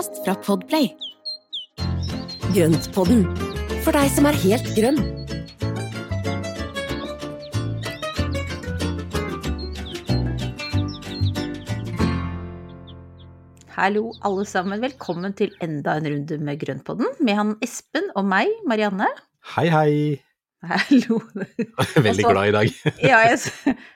[0.00, 0.86] Podkast fra Podplay.
[2.54, 3.26] Grøntpodden,
[3.84, 5.00] for deg som er helt grønn.
[13.76, 14.80] Hallo, alle sammen.
[14.80, 19.08] Velkommen til enda en runde med Grøntpodden med han Espen og meg, Marianne.
[19.56, 20.29] Hei, hei.
[20.60, 21.16] Hallo.
[22.04, 22.72] Veldig glad i dag.
[23.10, 23.38] Ja, jeg,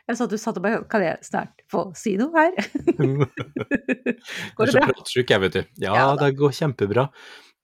[0.08, 2.54] jeg sa at du satt og bare Kan jeg snart få si noe her?
[2.56, 2.96] Jeg
[4.56, 4.88] Går er det så bra?
[4.94, 5.62] pratsjuk, jeg, vet du.
[5.84, 7.08] Ja, Ja det går kjempebra.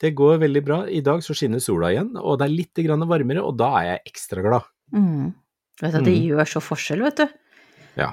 [0.01, 0.79] Det går veldig bra.
[0.89, 3.89] I dag så skinner sola igjen, og det er litt grann varmere, og da er
[3.95, 4.69] jeg ekstra glad.
[4.97, 5.31] Mm.
[5.81, 6.25] Vet du, det Mm.
[6.31, 7.27] gjør så forskjell, vet du.
[8.01, 8.11] Ja.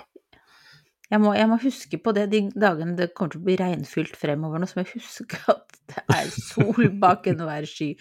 [1.07, 4.17] Jeg må, jeg må huske på det de dagene det kommer til å bli regnfylt
[4.19, 7.93] fremover nå, så må jeg huske at det er sol bak enhver sky.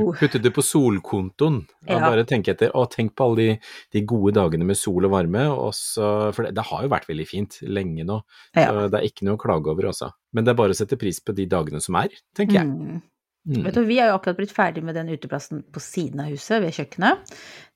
[0.00, 0.14] Oh.
[0.14, 1.98] det på solkontoen, Ja.
[2.00, 3.58] bare tenk etter, og tenk på alle de,
[3.92, 7.26] de gode dagene med sol og varme, Også, for det, det har jo vært veldig
[7.28, 8.22] fint lenge nå,
[8.56, 8.68] Ja.
[8.70, 10.12] så det er ikke noe å klage over, altså.
[10.32, 12.66] Men det er bare å sette pris på de dagene som er, tenker jeg.
[12.66, 13.02] Mm.
[13.44, 13.64] Mm.
[13.64, 16.62] Vet du, vi har jo akkurat blitt ferdig med den uteplassen på siden av huset,
[16.62, 17.32] ved kjøkkenet,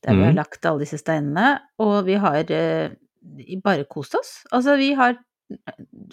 [0.06, 0.36] der vi har Mm.
[0.36, 2.90] lagt alle disse steinene, og vi har eh,
[3.64, 4.44] bare kost oss.
[4.52, 5.18] Altså, vi har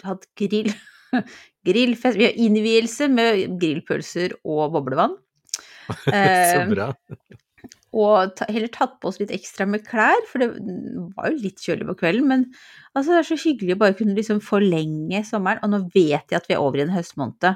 [0.02, 0.72] hatt grill,
[1.66, 5.14] grillfest, vi har innvielse med grillpølser og boblevann.
[6.08, 6.88] så Eh, bra.
[7.94, 10.48] og ta, heller tatt på oss litt ekstra med klær, for det
[11.14, 12.44] var jo litt kjølig på kvelden, men
[12.96, 16.40] altså, det er så hyggelig å bare kunne liksom forlenge sommeren, og nå vet jeg
[16.40, 17.54] at vi er over i en høstmåned,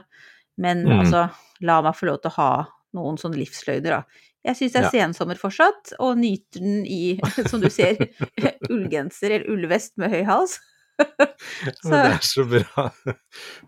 [0.62, 1.01] men Mm.
[1.03, 1.25] altså,
[1.67, 2.51] la meg få lov til å ha
[2.95, 4.03] noen sånne livsløyder, da.
[4.47, 4.91] Jeg syns det er Ja.
[4.95, 7.19] sensommer fortsatt, og nyter den i,
[7.50, 7.99] som du ser,
[8.71, 10.59] ullgenser eller ullvest med høy hals.
[11.82, 12.84] Det er så bra.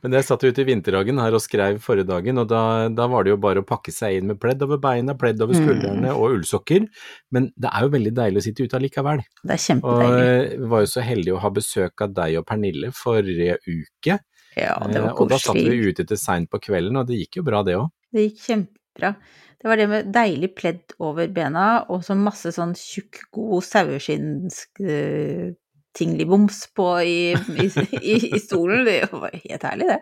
[0.02, 2.62] Men jeg satt ute i vinterhagen her og skrev forrige dagen, og da,
[2.94, 5.54] da var det jo bare å pakke seg inn med pledd over beina, pledd over
[5.56, 5.62] Mm.
[5.64, 6.86] skuldrene og ullsokker.
[7.34, 9.22] Men det er jo veldig deilig å sitte ute allikevel.
[9.42, 10.24] Det er kjempedeilig.
[10.54, 14.18] Og vi var jo så heldige å ha besøk av deg og Pernille forrige uke.
[14.58, 15.20] Ja, det var koselig.
[15.22, 17.76] og da satt vi ute til seint på kvelden, og det gikk jo bra det
[17.78, 17.86] òg.
[18.10, 19.14] Det gikk kjempebra.
[19.60, 24.80] Det var det med deilig pledd over bena, og så masse sånn tjukk, god saueskinnsk
[24.80, 25.50] uh,
[25.98, 27.66] tingliboms på i, i,
[28.00, 28.84] i, i stolen.
[28.86, 30.00] Det var helt herlig, det.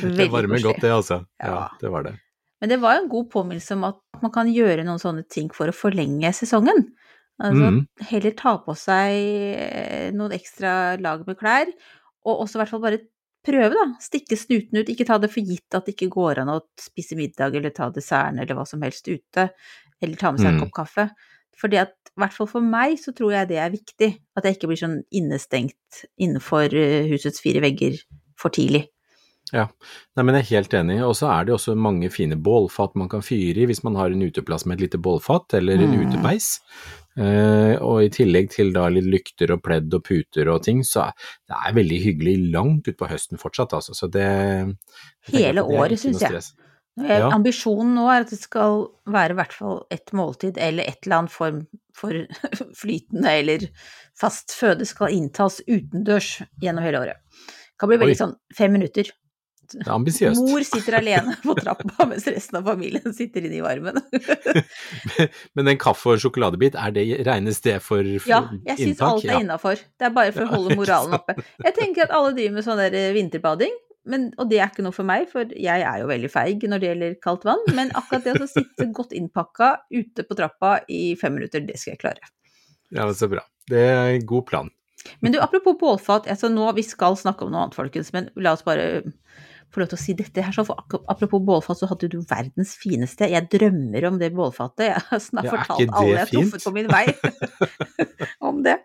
[0.00, 1.20] Det Veldig varmer godt det, altså.
[1.42, 1.62] Ja, Ja.
[1.80, 2.14] det var det.
[2.62, 5.48] Men det var jo en god påminnelse om at man kan gjøre noen sånne ting
[5.52, 6.84] for å forlenge sesongen.
[7.42, 7.80] Altså mm.
[8.12, 9.16] heller ta på seg
[9.58, 11.72] eh, noen ekstra lag med klær,
[12.22, 13.00] og også i hvert fall bare
[13.42, 13.86] prøve, da.
[13.98, 14.90] Stikke snuten ut.
[14.92, 17.88] Ikke ta det for gitt at det ikke går an å spise middag eller ta
[17.90, 19.48] desserten eller hva som helst ute,
[20.02, 20.62] eller ta med seg en Mhm.
[20.68, 21.08] kopp kaffe.
[21.60, 24.10] Fordi at, i hvert fall for meg, så tror jeg det er viktig.
[24.36, 28.00] At jeg ikke blir sånn innestengt innenfor eh, husets fire vegger
[28.40, 28.86] for tidlig.
[29.52, 29.66] Ja,
[30.16, 30.96] Nei, men jeg er helt enig.
[31.04, 34.12] Og så er det også mange fine bålfat man kan fyre i hvis man har
[34.14, 36.06] en uteplass med et lite bålfat eller en Mm.
[36.06, 36.46] utepeis.
[37.20, 41.10] Eh, og i tillegg til da litt lykter og pledd og puter og ting, så
[41.44, 43.92] det er veldig hyggelig langt utpå høsten fortsatt, altså.
[43.92, 44.24] Så det
[45.28, 46.40] Hele året, syns jeg.
[47.00, 47.30] Eh, Ja.
[47.32, 51.22] Ambisjonen nå er at det skal være i hvert fall et måltid eller et eller
[51.22, 51.62] annet form
[51.96, 52.12] for
[52.82, 53.64] flytende eller
[54.18, 57.16] fast føde skal inntas utendørs gjennom hele året.
[57.32, 58.20] Det kan bli veldig Oi.
[58.20, 59.08] sånn fem minutter.
[59.72, 60.36] Det er ambisiøst.
[60.36, 63.96] Mor sitter alene på trappa mens resten av familien sitter inne i varmen.
[65.56, 69.24] Men en kaffe og sjokoladebit, er det, regnes det for for Ja, jeg syns alt
[69.24, 69.80] er innafor.
[69.96, 71.38] Det er bare for å holde moralen oppe.
[71.64, 73.72] Jeg tenker at alle driver med sånn der vinterbading,
[74.08, 76.82] men, og det er ikke noe for meg, for jeg er jo veldig feig når
[76.82, 77.62] det gjelder kaldt vann.
[77.76, 81.94] Men akkurat det å sitte godt innpakka ute på trappa i fem minutter, det skal
[81.94, 82.32] jeg klare.
[82.90, 83.44] Ja, men så bra.
[83.70, 84.72] Det er en god plan.
[85.22, 88.54] Men du, apropos bålfat, altså nå, vi skal snakke om noe annet, folkens, men la
[88.56, 89.04] oss bare
[89.72, 90.52] få lov til å si dette her.
[90.52, 90.76] Så for,
[91.08, 93.28] apropos bålfat, så hadde du verdens fineste.
[93.32, 94.84] Jeg drømmer om det bålfatet.
[94.90, 97.06] Jeg har snart Ja, fortalt alle jeg har truffet på min vei
[98.48, 98.76] om det.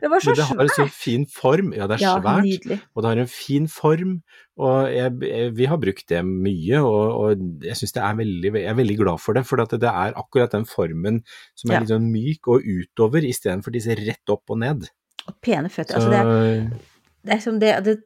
[0.00, 1.72] Det var så Men det har en så fin form.
[1.76, 2.44] Ja, det er Ja, svært.
[2.46, 2.78] nydelig.
[2.94, 4.14] Og det har en fin form,
[4.56, 8.52] og jeg, jeg, vi har brukt det mye, og, og jeg syns det er veldig,
[8.62, 11.22] jeg er veldig glad for det, for det er akkurat den formen
[11.58, 11.82] som er Ja.
[11.84, 14.88] litt sånn myk og utover, istedenfor disse rett opp og ned.
[15.26, 15.98] Og pene føtter.
[16.00, 16.90] Så, Altså det, er,
[17.26, 17.96] det er som det, det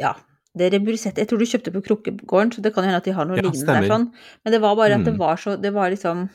[0.00, 0.14] Ja.
[0.56, 3.12] Dere burde sett Jeg tror du kjøpte på Krukkegården, så det kan hende at de
[3.16, 4.08] har noe Ja, lignende der sånn.
[4.44, 5.18] Men det var bare at det Mm.
[5.18, 6.28] var så Det var liksom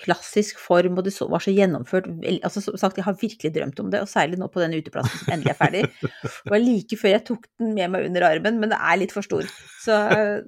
[0.00, 2.06] klassisk form, og det var så gjennomført.
[2.42, 5.18] Altså, som sagt, jeg har virkelig drømt om det, og særlig nå på den uteplassen
[5.20, 5.82] som endelig er ferdig.
[6.00, 9.12] Det var like før jeg tok den med meg under armen, men det er litt
[9.12, 9.42] for stor,
[9.84, 9.98] så,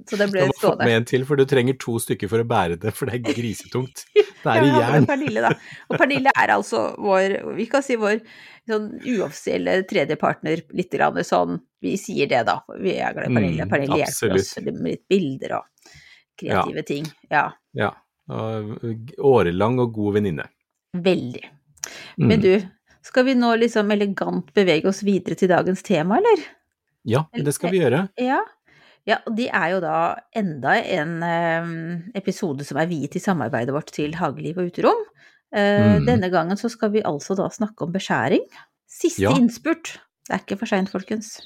[0.09, 0.85] så det Du må få stående.
[0.89, 3.35] med en til, for du trenger to stykker for å bære det, for det er
[3.37, 4.07] grisetungt.
[4.47, 5.07] Det er i Ja, jern.
[5.11, 5.51] Pernille.
[5.91, 8.21] Og Pernille er altså vår, vi kan si vår
[8.71, 13.67] sånn uoffisielle tredjepartner, litt grann sånn, vi sier det da, vi er glad i Pernille.
[13.67, 15.93] Mm, Pernille hjelper oss med litt bilder og
[16.41, 17.07] kreative ting.
[17.31, 17.93] Ja, Ja.
[18.27, 18.73] Og
[19.23, 20.49] årelang og god venninne.
[20.99, 21.45] veldig.
[22.19, 22.27] Mm.
[22.27, 22.53] Men du,
[23.07, 26.43] skal vi nå liksom elegant bevege oss videre til dagens tema, eller?
[27.07, 28.09] Ja, det skal vi gjøre.
[28.19, 28.41] Ja.
[29.07, 29.99] Ja, og det er jo da
[30.35, 31.69] enda en eh,
[32.19, 35.05] episode som er viet til samarbeidet vårt til Hageliv og Uterom.
[35.55, 36.07] Eh, Mm.
[36.09, 38.43] Denne gangen så skal vi altså da snakke om beskjæring.
[38.91, 39.31] Siste Ja.
[39.39, 39.99] innspurt.
[40.27, 41.37] Det er ikke for seint, folkens.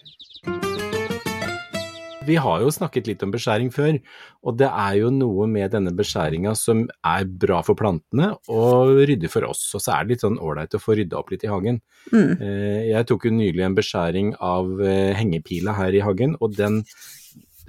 [2.25, 3.99] Vi har jo snakket litt om beskjæring før,
[4.45, 9.31] og det er jo noe med denne beskjæringa som er bra for plantene og ryddig
[9.33, 9.63] for oss.
[9.75, 11.81] Og så er det litt sånn ålreit å få rydda opp litt i hagen.
[12.13, 12.41] Mm.
[12.41, 16.85] Eh, Jeg tok jo nylig en beskjæring av eh, hengepila her i hagen, og den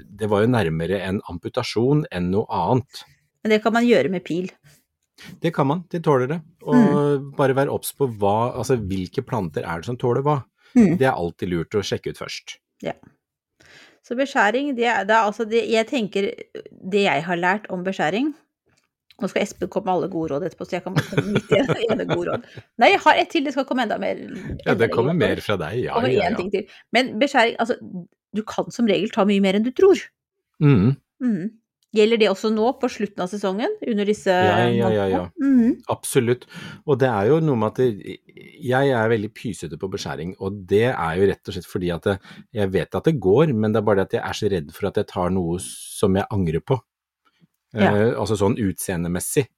[0.05, 3.03] Det var jo nærmere en amputasjon enn noe annet.
[3.41, 4.51] Men det kan man gjøre med pil.
[5.41, 6.39] Det kan man, de tåler det.
[6.65, 10.41] Og bare være obs på hva, altså hvilke planter er det som tåler hva.
[10.73, 10.95] Mm.
[10.97, 12.57] Det er alltid lurt å sjekke ut først.
[14.01, 16.31] Så beskjæring, det er, det er altså det, Jeg tenker
[16.91, 18.31] det jeg har lært om beskjæring
[19.21, 22.05] Nå skal Espen komme med alle gode råd etterpå, så jeg kan komme en ene
[22.09, 22.45] gode råd.
[22.81, 24.17] Nei, jeg har ett til, det skal komme enda mer.
[24.65, 25.75] Ja, det kommer mer fra deg.
[25.83, 26.63] Ja, ja, ja.
[26.95, 27.77] Men beskjæring, altså
[28.35, 29.99] Du kan som regel ta mye mer enn du tror.
[30.61, 31.51] Mm, Mm.
[31.93, 35.23] Gjelder det også nå, på slutten av sesongen, under disse Ja, ja, ja, ja.
[35.43, 35.83] Mhm.
[35.91, 36.45] absolutt.
[36.87, 38.19] Og det er jo noe med at det,
[38.63, 42.07] jeg er veldig pysete på beskjæring, og det er jo rett og slett fordi at
[42.07, 42.15] det,
[42.55, 44.71] jeg vet at det går, men det er bare det at jeg er så redd
[44.71, 46.79] for at jeg tar noe som jeg angrer på.
[47.75, 47.91] Ja.
[47.91, 49.49] Eh, altså sånn utseendemessig.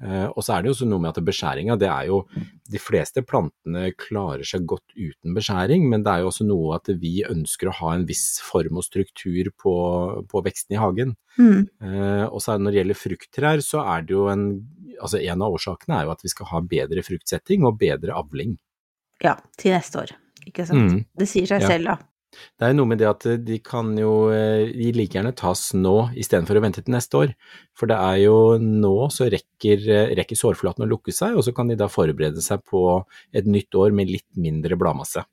[0.00, 2.22] Eh, og så er det jo noe med at beskjæringa, det er jo
[2.70, 6.88] De fleste plantene klarer seg godt uten beskjæring, men det er jo også noe at
[7.02, 9.74] vi ønsker å ha en viss form og struktur på,
[10.30, 11.16] på veksten i hagen.
[11.36, 11.66] Mm.
[11.82, 14.46] Eh, og så det når det gjelder frukttrær, så er det jo en
[15.00, 18.58] Altså en av årsakene er jo at vi skal ha bedre fruktsetting og bedre avling.
[19.24, 20.10] Ja, til neste år.
[20.44, 20.92] Ikke sant.
[20.92, 20.98] Mm.
[21.16, 21.70] Det sier seg Ja.
[21.70, 21.94] selv, da.
[22.30, 25.64] Det er jo noe med det at de kan jo eh, de like gjerne tas
[25.74, 27.34] nå istedenfor å vente til neste år.
[27.76, 31.54] For det er jo nå så rekker, eh, rekker sårflaten å lukke seg, og så
[31.56, 32.84] kan de da forberede seg på
[33.34, 35.26] et nytt år med litt mindre bladmasse.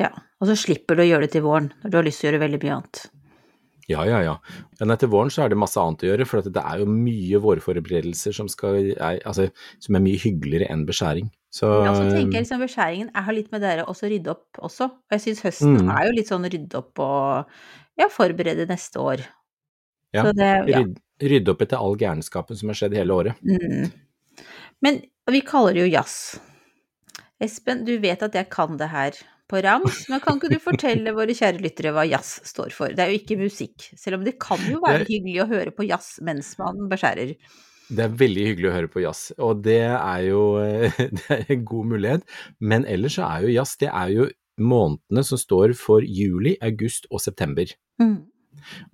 [0.00, 0.10] Ja.
[0.40, 2.32] Og så slipper du å gjøre det til våren, når du har lyst til å
[2.32, 3.04] gjøre veldig mye annet.
[3.90, 4.36] Ja, ja, ja.
[4.78, 7.40] Men etter våren så er det masse annet å gjøre, for det er jo mye
[7.42, 9.48] vårforberedelser som, skal, er, altså,
[9.82, 11.30] som er mye hyggeligere enn beskjæring.
[11.52, 14.60] Så, Ja, så tenker jeg liksom beskjæringen jeg har litt med dere også rydde opp
[14.68, 14.86] også.
[14.88, 15.90] Og jeg syns høsten Mm.
[15.92, 17.50] er jo litt sånn rydde opp og
[18.00, 19.24] ja, forberede neste år.
[20.14, 20.78] ja, Så det, ja.
[20.80, 23.42] rydd, rydde opp etter all gærenskapen som har skjedd hele året.
[23.42, 23.90] Mm.
[24.80, 26.38] Men vi kaller det jo jazz.
[27.42, 29.12] Espen, du vet at jeg kan det her
[29.52, 32.94] på rams, men kan ikke du fortelle våre kjære lyttere hva jazz står for?
[32.96, 35.86] Det er jo ikke musikk, selv om det kan jo være hyggelig å høre på
[35.88, 37.36] jazz mens man beskjærer.
[37.92, 40.42] Det er veldig hyggelig å høre på jazz, og det er jo
[41.18, 42.28] det er en god mulighet.
[42.64, 44.28] Men ellers så er jo jazz det er jo
[44.62, 47.68] månedene som står for juli, august og september.
[48.00, 48.20] Mm.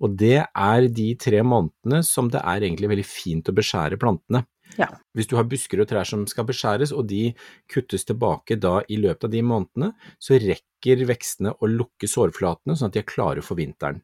[0.03, 4.43] Og det er de tre månedene som det er egentlig veldig fint å beskjære plantene.
[4.77, 4.89] Ja.
[5.17, 7.31] Hvis du har busker og trær som skal beskjæres, og de
[7.71, 12.91] kuttes tilbake da i løpet av de månedene, så rekker vekstene å lukke sårflatene sånn
[12.91, 14.03] at de er klare for vinteren.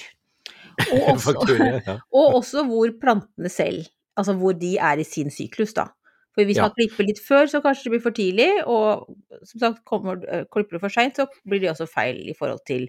[0.92, 1.96] Og, også- ja.
[2.14, 3.86] og også hvor plantene selv,
[4.18, 5.86] altså hvor de er i sin syklus, da.
[6.32, 6.62] For hvis Ja.
[6.70, 9.04] man klipper litt før, så kanskje det blir for tidlig, og
[9.44, 12.62] som sagt, kommer, eh, klipper du for seint, så blir det også feil i forhold
[12.66, 12.88] til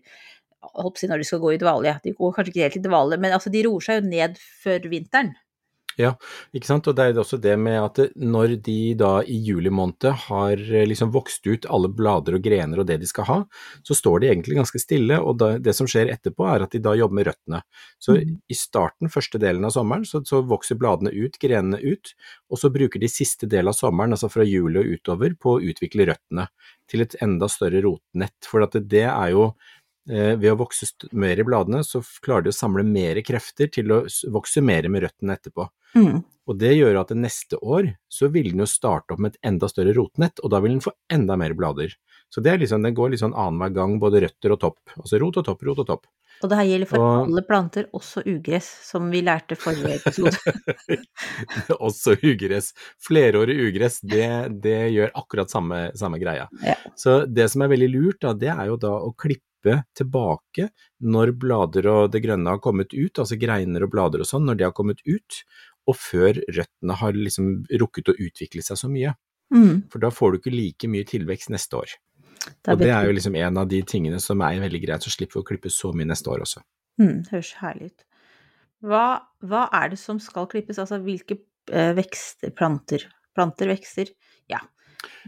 [0.63, 1.97] holdt på å si når de skal gå i dvale.
[2.05, 4.79] De går kanskje ikke helt i dvale, men altså de roer seg jo ned før
[4.93, 5.33] vinteren.
[6.57, 6.89] Ikke sant?
[6.89, 10.87] Og det er også det med at når de da i juli måned har eh,
[10.89, 13.39] liksom vokst ut alle blader og grener og det de skal ha,
[13.87, 16.83] så står de egentlig ganske stille, og da, det som skjer etterpå er at de
[16.83, 17.63] da jobber med røttene.
[18.03, 18.37] Så mm.
[18.49, 22.15] i starten, første delen av sommeren, så, så vokser bladene ut, grenene ut,
[22.53, 25.63] og så bruker de siste del av sommeren, altså fra juli og utover, på å
[25.73, 26.49] utvikle røttene
[26.91, 29.53] til et enda større rotnett, for at det, det er jo
[30.07, 34.03] ved å vokse mer i bladene, så klarer de å samle mer krefter til å
[34.35, 35.69] vokse mer med røttene etterpå.
[35.95, 36.23] Mm.
[36.51, 39.69] Og det gjør at neste år så vil den jo starte opp med et enda
[39.71, 41.95] større rotnett, og da vil den få enda mer blader.
[42.33, 44.81] Så det liksom, den går litt sånn annenhver gang, både røtter og topp.
[44.97, 46.09] Altså rot og topp, rot og topp.
[46.43, 50.35] Og det her gjelder for Og- alle planter, også ugress, som vi lærte forrige episode.
[51.79, 52.73] Også ugress.
[53.07, 54.27] Flerårig ugress, det,
[54.65, 56.49] det gjør akkurat samme, samme greia.
[56.67, 56.75] Ja.
[56.99, 59.47] Så det som er veldig lurt, da, det er jo da å klippe
[59.97, 60.69] tilbake
[61.01, 64.59] når blader og det grønne har kommet ut, altså greiner og blader og sånn, når
[64.59, 65.43] de har kommet ut,
[65.89, 67.53] og før røttene har liksom
[67.83, 69.15] rukket å utvikle seg så mye.
[69.53, 69.89] Mm.
[69.93, 71.97] For da får du ikke like mye tilvekst neste år.
[72.43, 75.13] Det Og det er jo liksom en av de tingene som er veldig greit, så
[75.13, 76.63] slipper vi å klippe så mye neste år også.
[77.01, 78.07] Mm, høres herlig ut.
[78.83, 79.07] Hva,
[79.47, 80.81] hva er det som skal klippes?
[80.83, 81.39] Altså hvilke
[81.71, 84.11] eh, vekster, planter, planter, vekster?
[84.51, 84.59] Ja.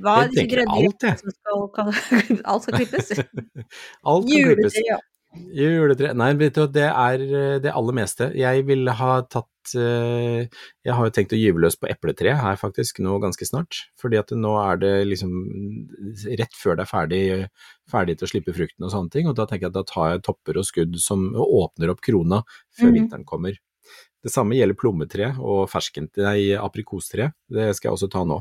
[0.02, 1.34] Hva Jeg er tenker alt, jeg.
[1.38, 1.90] skal, kan,
[2.52, 3.10] alt skal klippes?
[4.10, 4.78] Alt kan klippes.
[4.78, 5.00] Juletre, ja.
[5.34, 8.30] Juletre Nei, det er eh, det aller meste.
[8.38, 10.46] Jeg ville ha tatt eh,
[10.84, 13.82] Jeg har jo tenkt å gyve løs på epletre her faktisk nå ganske snart.
[14.00, 15.34] Fordi at nå er det liksom
[16.38, 17.22] rett før det er ferdig,
[17.90, 19.30] ferdig til å slippe frukten og sånne ting.
[19.30, 22.02] Og da tenker jeg at da tar jeg topper og skudd som og åpner opp
[22.04, 22.44] krona
[22.78, 22.98] før mm.
[23.00, 23.58] vinteren kommer.
[24.24, 27.34] Det samme gjelder plommetre og ferskent, nei, aprikostre.
[27.50, 28.38] Det skal jeg også ta nå.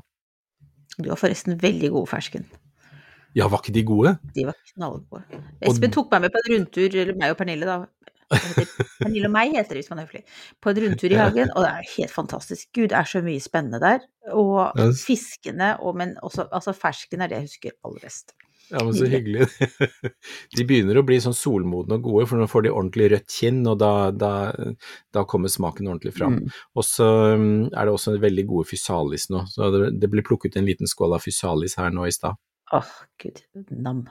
[1.00, 2.46] Du var forresten veldig gode fersken.
[3.34, 4.14] Ja, var ikke de gode?
[4.36, 5.42] De var knallgode.
[5.66, 7.80] Espen tok meg med på en rundtur, eller meg og Pernille, da.
[8.34, 8.70] Heter
[9.00, 10.22] Pernille og meg heter det hvis man er høflig.
[10.62, 12.70] På en rundtur i hagen, og det er helt fantastisk.
[12.76, 14.06] Gud, det er så mye spennende der.
[14.38, 18.36] Og fiskene, og, men også altså fersken er det jeg husker aller best.
[18.72, 19.48] Ja, men så hyggelig.
[20.58, 23.60] De begynner å bli sånn solmodne og gode, for nå får de ordentlig rødt kinn,
[23.70, 24.32] og da, da,
[25.14, 26.40] da kommer smaken ordentlig fram.
[26.40, 26.56] Mm.
[26.80, 30.58] Og så um, er det også veldig gode fysalis nå, så det, det ble plukket
[30.58, 32.40] en liten skål av fysalis her nå i stad.
[32.74, 34.08] Åh, gud, nam.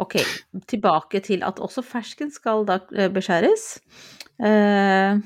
[0.00, 0.16] Ok,
[0.70, 3.74] tilbake til at også fersken skal da eh, beskjæres.
[4.40, 5.20] Eh,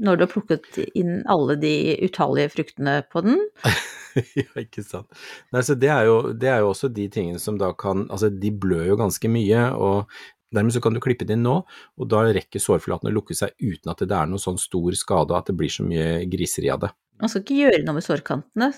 [0.00, 1.72] når du har plukket inn alle de
[2.04, 3.40] utallige fruktene på den.
[4.40, 5.08] ja, ikke sant.
[5.54, 8.30] Nei, så det er, jo, det er jo også de tingene som da kan Altså,
[8.32, 10.10] de blør jo ganske mye, og
[10.54, 13.92] dermed så kan du klippe de nå, og da rekker sårflaten å lukke seg uten
[13.92, 16.82] at det er noe sånn stor skade, og at det blir så mye griseri av
[16.86, 16.92] det.
[17.20, 18.70] Man skal ikke gjøre noe med sårkantene.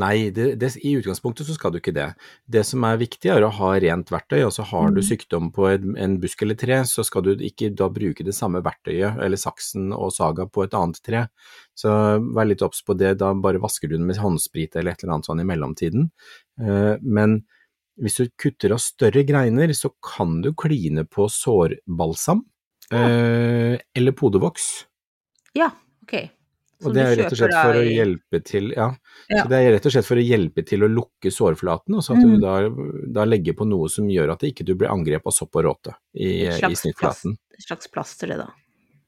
[0.00, 2.08] Nei, det, det, i utgangspunktet så skal du ikke det.
[2.50, 4.40] Det som er viktig er å ha rent verktøy.
[4.46, 5.06] altså Har du Mm.
[5.06, 8.62] sykdom på en, en busk eller tre, så skal du ikke da bruke det samme
[8.62, 11.26] verktøyet eller saksen og saga på et annet tre.
[11.74, 11.88] Så
[12.34, 15.14] vær litt obs på det, da bare vasker du den med håndsprit eller et eller
[15.14, 16.10] annet sånn i mellomtiden.
[16.60, 17.42] Eh, Men
[18.00, 22.44] hvis du kutter av større greiner, så kan du kline på sårbalsam
[22.90, 23.76] ja.
[23.94, 24.86] eller podevoks.
[25.54, 25.70] Ja,
[26.06, 26.30] ok.
[26.84, 28.86] Og det er rett og slett for å hjelpe til, ja.
[29.28, 29.42] Ja.
[29.42, 32.14] Så det er rett og slett for å hjelpe til å lukke sårflaten, og så
[32.16, 32.30] at Mm.
[32.32, 32.54] du da,
[33.20, 35.64] da legger på noe som gjør at det ikke du blir angrepet av sopp og
[35.64, 37.36] råte i, i snittflaten.
[37.58, 38.48] Et slags plaster, det da.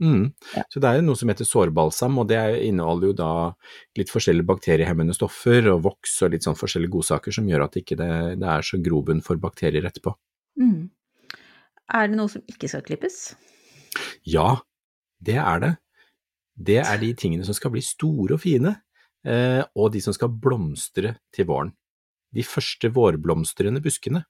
[0.02, 0.32] Mm.
[0.56, 0.62] Ja.
[0.68, 3.54] Så det er jo noe som heter sårbalsam, og det er- inneholder jo da
[3.96, 7.96] litt forskjellige bakteriehemmende stoffer og voks og litt sånn forskjellige godsaker som gjør at ikke
[7.96, 10.12] det, det er så grobunn for bakterier etterpå.
[10.58, 10.90] Mm.
[11.94, 13.34] Er det noe som ikke skal klippes?
[14.24, 14.60] Ja,
[15.22, 15.78] det er det.
[16.52, 18.74] Det er de tingene som skal bli store og fine,
[19.26, 21.72] eh, og de som skal blomstre til våren.
[22.32, 24.24] De første vårblomstrende buskene.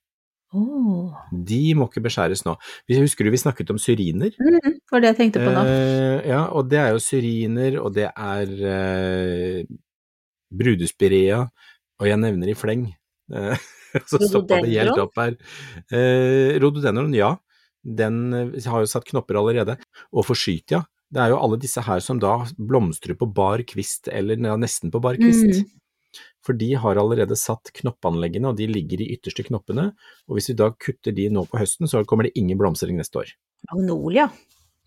[0.52, 1.14] Oh.
[1.33, 2.59] De må ikke beskjæres nå.
[2.93, 4.35] Husker du vi snakket om syriner?
[4.37, 5.62] Mm, var det jeg tenkte på nå.
[5.64, 9.71] Eh, ja, og det er jo syriner, og det er eh,
[10.52, 11.41] brudespirea,
[12.02, 12.91] og jeg nevner i fleng.
[13.33, 13.64] Eh,
[14.11, 15.38] så stoppa det helt opp her.
[15.88, 17.35] Eh, rhododendron, ja.
[17.83, 19.79] Den eh, har jo satt knopper allerede.
[20.12, 20.85] Og forsytia.
[21.12, 24.92] Det er jo alle disse her som da blomstrer på bar kvist, eller ja, nesten
[24.92, 25.61] på bar kvist.
[25.61, 26.23] Mm.
[26.45, 29.90] For de har allerede satt knoppanleggene, og de ligger i ytterste knoppene.
[30.28, 33.23] Og hvis vi da kutter de nå på høsten, så kommer det ingen blomstring neste
[33.23, 33.35] år.
[33.71, 34.26] Magnolia.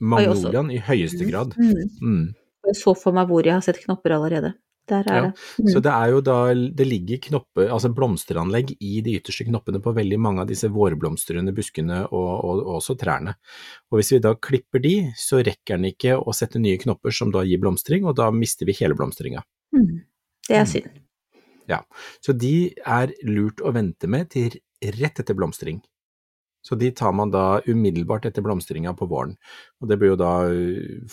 [0.03, 1.55] Magnoliaen i høyeste grad.
[1.55, 1.93] Mm.
[2.01, 2.25] Mm.
[2.65, 4.55] Jeg så for meg hvor jeg har sett knopper allerede.
[4.89, 5.45] Der er Ja, det.
[5.59, 5.69] Mm.
[5.73, 9.95] Så det er jo da, det ligger knopper, altså blomsteranlegg i de ytterste knoppene på
[9.95, 13.33] veldig mange av disse vårblomstrende buskene og, og, og også trærne.
[13.89, 17.33] Og hvis vi da klipper de, så rekker den ikke å sette nye knopper som
[17.33, 19.41] da gir blomstring, og da mister vi hele blomstringa.
[19.75, 20.05] Mm.
[20.45, 21.01] Det er synd.
[22.21, 24.53] Så de er lurt å vente med til
[24.99, 25.81] rett etter blomstring.
[26.65, 29.35] Så de tar man da umiddelbart etter blomstringa på våren.
[29.81, 30.31] Og det blir jo da,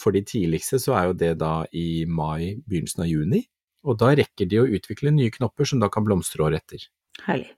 [0.00, 3.42] for de tidligste så er jo det da i mai, begynnelsen av juni.
[3.82, 6.86] Og da rekker de å utvikle nye knopper som da kan blomstre året etter.
[7.26, 7.50] Herlig.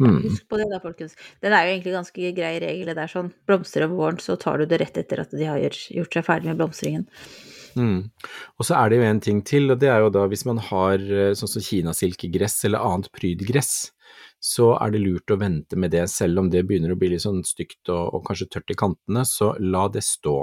[0.00, 0.22] Mm.
[0.24, 1.14] Husk på det da, folkens.
[1.44, 3.30] Den er jo egentlig ganske grei regel, det er sånn.
[3.48, 6.50] Blomstrer om våren, så tar du det rett etter at de har gjort seg ferdig
[6.50, 7.04] med blomstringen.
[7.78, 8.08] Mm.
[8.58, 10.60] Og så er det jo en ting til, og det er jo da hvis man
[10.60, 13.74] har eh, sånn som kinasilkegress eller annet prydgress,
[14.42, 17.24] så er det lurt å vente med det, selv om det begynner å bli litt
[17.24, 20.40] sånn stygt og, og kanskje tørt i kantene, så la det stå.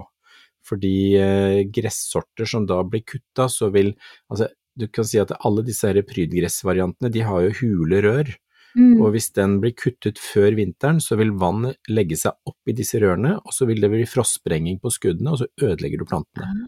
[0.70, 3.94] Fordi eh, gressorter som da blir kutta, så vil
[4.30, 4.50] Altså,
[4.80, 8.32] du kan si at alle disse prydgressvariantene, de har jo hule rør.
[8.78, 9.00] Mm.
[9.02, 13.00] Og hvis den blir kuttet før vinteren, så vil vann legge seg opp i disse
[13.02, 16.68] rørene, og så vil det bli frostsprenging på skuddene, og så ødelegger du plantene.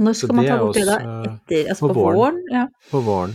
[0.00, 0.96] Når skal man ta bort det da?
[1.28, 2.16] Etter, altså på på, våren.
[2.22, 2.38] våren?
[2.54, 2.62] Ja.
[2.90, 3.34] på våren.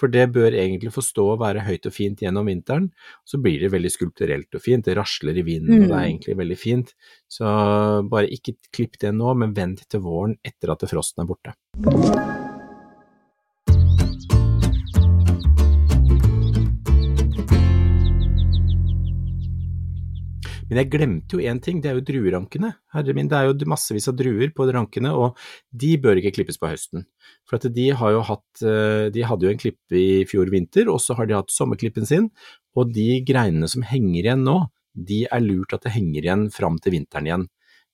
[0.00, 2.88] For det bør egentlig få stå og være høyt og fint gjennom vinteren.
[3.28, 6.08] Så blir det veldig skulpturelt og fint, det rasler i vinden og det er Mm.
[6.08, 6.94] egentlig veldig fint.
[7.28, 7.44] Så
[8.10, 12.29] bare ikke klipp det nå, men vent til våren etter at frosten er borte.
[20.70, 22.68] Men jeg glemte jo én ting, det er jo druerankene.
[22.94, 25.38] Herre min, det er jo massevis av druer på rankene, og
[25.74, 27.08] de bør ikke klippes på høsten.
[27.48, 30.86] For at de har jo hatt eh, De hadde jo en klippe i fjor vinter,
[30.92, 32.28] og så har de hatt sommerklippen sin,
[32.78, 34.60] og de greinene som henger igjen nå,
[34.94, 37.48] de er lurt at det henger igjen fram til vinteren igjen.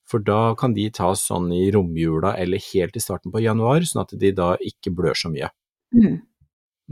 [0.06, 4.04] For da kan de tas sånn i romjula eller helt i starten på januar, sånn
[4.04, 5.48] at de da ikke blør så mye.
[5.96, 6.20] Mm.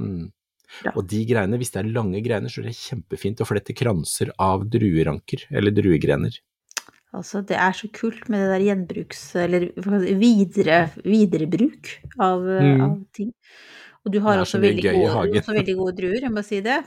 [0.01, 0.25] Mm.
[0.83, 0.93] Ja.
[0.97, 4.33] Og de greiene, hvis det er lange greiner, så er det kjempefint å flette kranser
[4.43, 6.41] av drueranker, eller druegrener.
[7.15, 9.21] Altså, det er så kult med det der gjenbruks...
[9.39, 9.69] Eller
[10.19, 12.83] videre, viderebruk av, eh, Mm.
[12.83, 13.31] av ting.
[14.05, 16.83] Og du har også veldig, gode, også veldig gode druer, jeg må si det.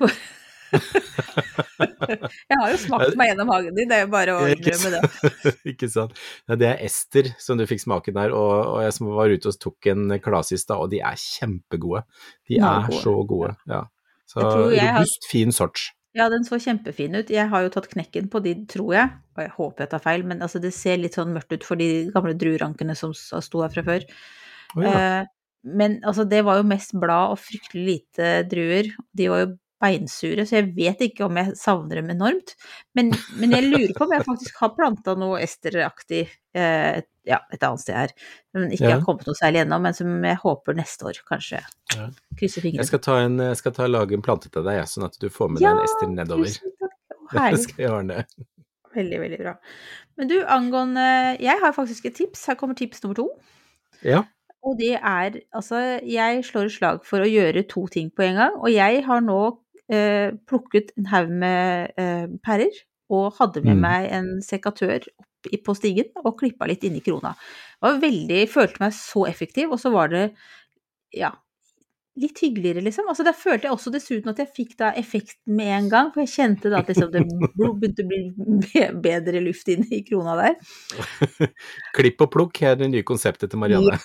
[2.50, 5.02] jeg har jo smakt meg gjennom hagen din, det er jo bare å innrømme det.
[5.74, 6.16] Ikke sant.
[6.50, 9.52] Ja, det er Ester som du fikk smake der, og, og jeg som var ute
[9.52, 12.04] og tok en klasis da, og de er kjempegode.
[12.50, 13.04] De er gode.
[13.04, 13.84] så gode, ja.
[14.28, 15.92] Så jeg har- robust, fin sort.
[16.18, 17.30] Ja, den så kjempefin ut.
[17.30, 19.10] Jeg har jo tatt knekken på de, tror jeg.
[19.38, 21.78] Og jeg håper jeg tar feil, men altså, det ser litt sånn mørkt ut for
[21.78, 24.08] de gamle druerankene som sto her fra før.
[24.74, 24.94] Oh, ja.
[24.94, 25.28] Eh,
[25.78, 28.90] men altså, det var jo mest blad og fryktelig lite druer.
[29.14, 29.52] De var jo
[29.84, 32.56] beinsure, så jeg vet ikke om jeg savner dem enormt.
[32.98, 36.24] Men, men jeg lurer på om jeg faktisk har planta noe esteraktig
[36.58, 38.14] eh, ja, et annet sted her.
[38.56, 38.96] Som ikke Ja.
[38.96, 41.62] har kommet noe særlig ennå, men som jeg håper neste år, kanskje.
[41.94, 42.08] Ja.
[42.40, 42.82] Krysser fingrene.
[42.86, 45.28] Jeg skal, ta en, jeg skal ta, lage en plante til deg, sånn at du
[45.34, 46.54] får med Ja, deg en Ester nedover.
[46.54, 46.96] Tusen takk.
[47.28, 48.24] Å, Det skal jeg ordne.
[48.98, 49.54] Veldig, veldig bra.
[50.18, 51.06] Men du, angående
[51.44, 52.48] Jeg har faktisk et tips.
[52.50, 53.28] Her kommer tips nummer to.
[54.02, 54.24] Ja.
[54.66, 58.40] Og det er altså Jeg slår et slag for å gjøre to ting på en
[58.40, 58.56] gang.
[58.58, 59.38] Og jeg har nå
[59.90, 62.72] plukket en haug med eh, pærer.
[63.10, 63.82] Og hadde med Mm.
[63.82, 67.36] meg en sekatør opp i- på stigen og klippa litt inni krona.
[67.82, 70.34] Var veldig, Følte meg så effektiv, og så var det
[71.16, 71.30] ja,
[72.20, 73.08] litt hyggeligere, liksom.
[73.08, 76.20] Altså, Da følte jeg også dessuten at jeg fikk da effekten med en gang, for
[76.26, 77.24] jeg kjente da at liksom, det
[77.80, 80.56] begynte å bli bedre luft inn i krona der.
[81.96, 83.96] Klipp og plukk er det nye konseptet til Marianne.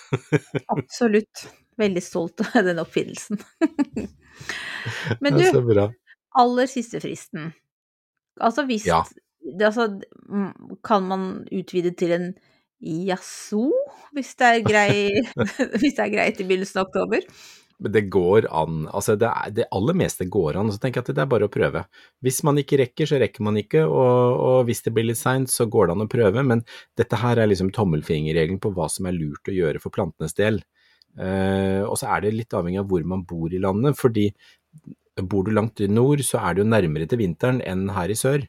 [0.70, 1.48] Absolutt.
[1.76, 3.40] Veldig stolt av den oppfinnelsen.
[5.24, 5.44] Men du,
[6.38, 7.52] aller siste fristen.
[8.40, 9.02] Altså hvis Ja.
[9.42, 10.00] det, altså,
[10.84, 12.28] Kan man utvide til en
[12.80, 13.70] jaså,
[14.12, 14.62] hvis det
[15.80, 17.26] Hvis det er greit i begynnelsen av oktober?
[17.82, 18.84] Men det går an.
[18.94, 20.70] Altså det, er, det aller meste går an.
[20.70, 21.82] Så tenker jeg at det er bare å prøve.
[22.22, 23.82] Hvis man ikke rekker, så rekker man ikke.
[23.90, 26.44] Og, og hvis det blir litt seint, så går det an å prøve.
[26.46, 26.62] Men
[26.98, 30.62] dette her er liksom tommelfingerregelen på hva som er lurt å gjøre for plantenes del.
[31.20, 33.98] Eh, og så er det litt avhengig av hvor man bor i landet.
[33.98, 34.30] fordi
[35.20, 38.16] bor du langt i nord, så er det jo nærmere til vinteren enn her i
[38.16, 38.46] sør.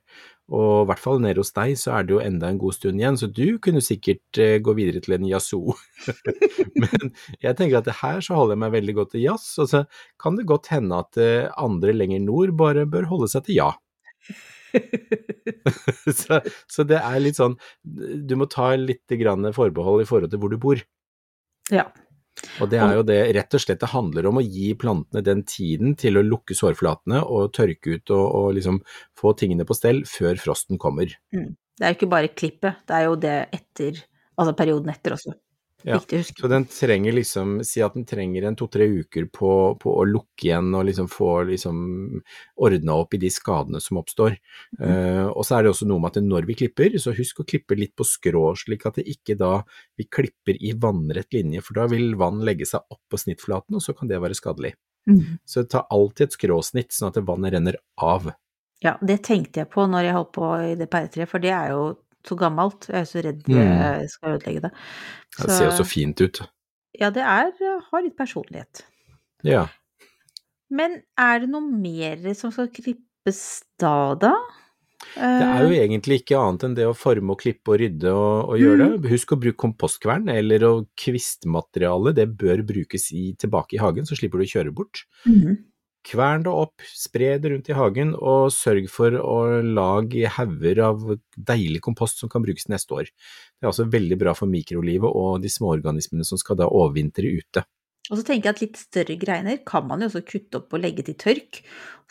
[0.54, 3.00] Og i hvert fall nede hos deg så er det jo enda en god stund
[3.00, 5.76] igjen, så du kunne sikkert eh, gå videre til en jazzoo.
[6.84, 9.86] Men jeg tenker at her så holder jeg meg veldig godt til jazz, og så
[10.20, 13.72] kan det godt hende at eh, andre lenger nord bare bør holde seg til ja.
[16.20, 19.16] så, så det er litt sånn, du må ta litt
[19.56, 20.84] forbehold i forhold til hvor du bor.
[21.72, 21.88] Ja.
[22.62, 25.42] Og det er jo det rett og slett det handler om å gi plantene den
[25.50, 28.80] tiden til å lukke sårflatene og tørke ut og, og liksom
[29.20, 31.16] få tingene på stell før frosten kommer.
[31.36, 31.54] Mm.
[31.74, 35.36] Det er jo ikke bare klippet, det er jo det etter Altså perioden etter også.
[35.84, 36.00] Ja.
[36.00, 40.48] Så den trenger liksom, si at den trenger en to-tre uker på, på å lukke
[40.48, 41.82] igjen og liksom få liksom
[42.64, 44.38] ordna opp i de skadene som oppstår.
[44.80, 47.48] Eh, og så er det også noe med at når vi klipper, så husk å
[47.48, 49.58] klippe litt på skrå, slik at det ikke da
[50.00, 53.84] vi klipper i vannrett linje, for da vil vann legge seg opp på snittflaten, og
[53.84, 54.76] så kan det være skadelig.
[55.10, 55.42] Mm.
[55.46, 58.32] Så ta alltid et skråsnitt, sånn at vannet renner av.
[58.84, 61.72] Ja, det tenkte jeg på når jeg holdt på i det pæretreet, for det er
[61.72, 61.84] jo
[62.28, 62.88] så gammelt.
[62.90, 63.60] Jeg er så redd Mm.
[63.60, 64.74] jeg skal ødelegge det.
[65.38, 66.42] Det ser jo så fint ut.
[67.00, 67.52] Ja, det er
[67.92, 68.84] har litt personlighet.
[69.44, 69.68] Ja.
[70.70, 74.34] Men er det noe mer som skal klippes da, da?
[75.14, 78.14] Det er jo Eh, egentlig ikke annet enn det å forme og klippe og rydde
[78.14, 79.12] og, og gjøre det.
[79.12, 80.64] Husk å bruke kompostkvern eller
[80.96, 85.04] kvistmateriale, det bør brukes i, tilbake i hagen, så slipper du å kjøre bort.
[85.28, 85.60] mhm.
[86.04, 91.06] Kvern det opp, spre det rundt i hagen, og sørg for å lage hauger av
[91.38, 93.12] deilig kompost som kan brukes neste år.
[93.56, 97.64] Det er også veldig bra for mikrolivet og de småorganismene som skal da overvintre ute.
[98.12, 100.84] Og så tenker jeg at litt større greiner kan man jo også kutte opp og
[100.84, 101.62] legge til tørk.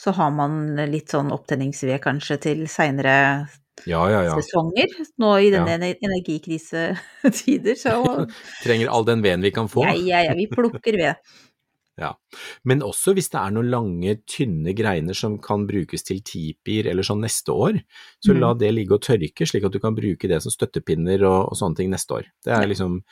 [0.00, 3.16] Så har man litt sånn opptenningsved kanskje til seinere
[3.84, 4.38] Ja, ja, ja.
[4.40, 4.88] sesonger.
[5.20, 5.94] Nå i denne ja.
[6.08, 7.98] energikrisetider, så
[8.64, 9.84] Trenger all den veden vi kan få.
[9.84, 11.36] ja, ja, ja, vi plukker ved.
[12.02, 12.12] Ja,
[12.66, 17.06] men også hvis det er noen lange, tynne greiner som kan brukes til tipier eller
[17.06, 17.78] sånn neste år,
[18.18, 18.40] så Mm.
[18.42, 21.56] la det ligge og tørke, slik at du kan bruke det som støttepinner og, og
[21.60, 22.24] sånne ting neste år.
[22.44, 22.66] Det er Ja.
[22.72, 23.02] liksom,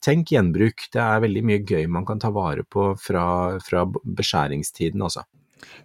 [0.00, 5.00] tenk gjenbruk, det er veldig mye gøy man kan ta vare på fra, fra beskjæringstiden,
[5.02, 5.22] altså.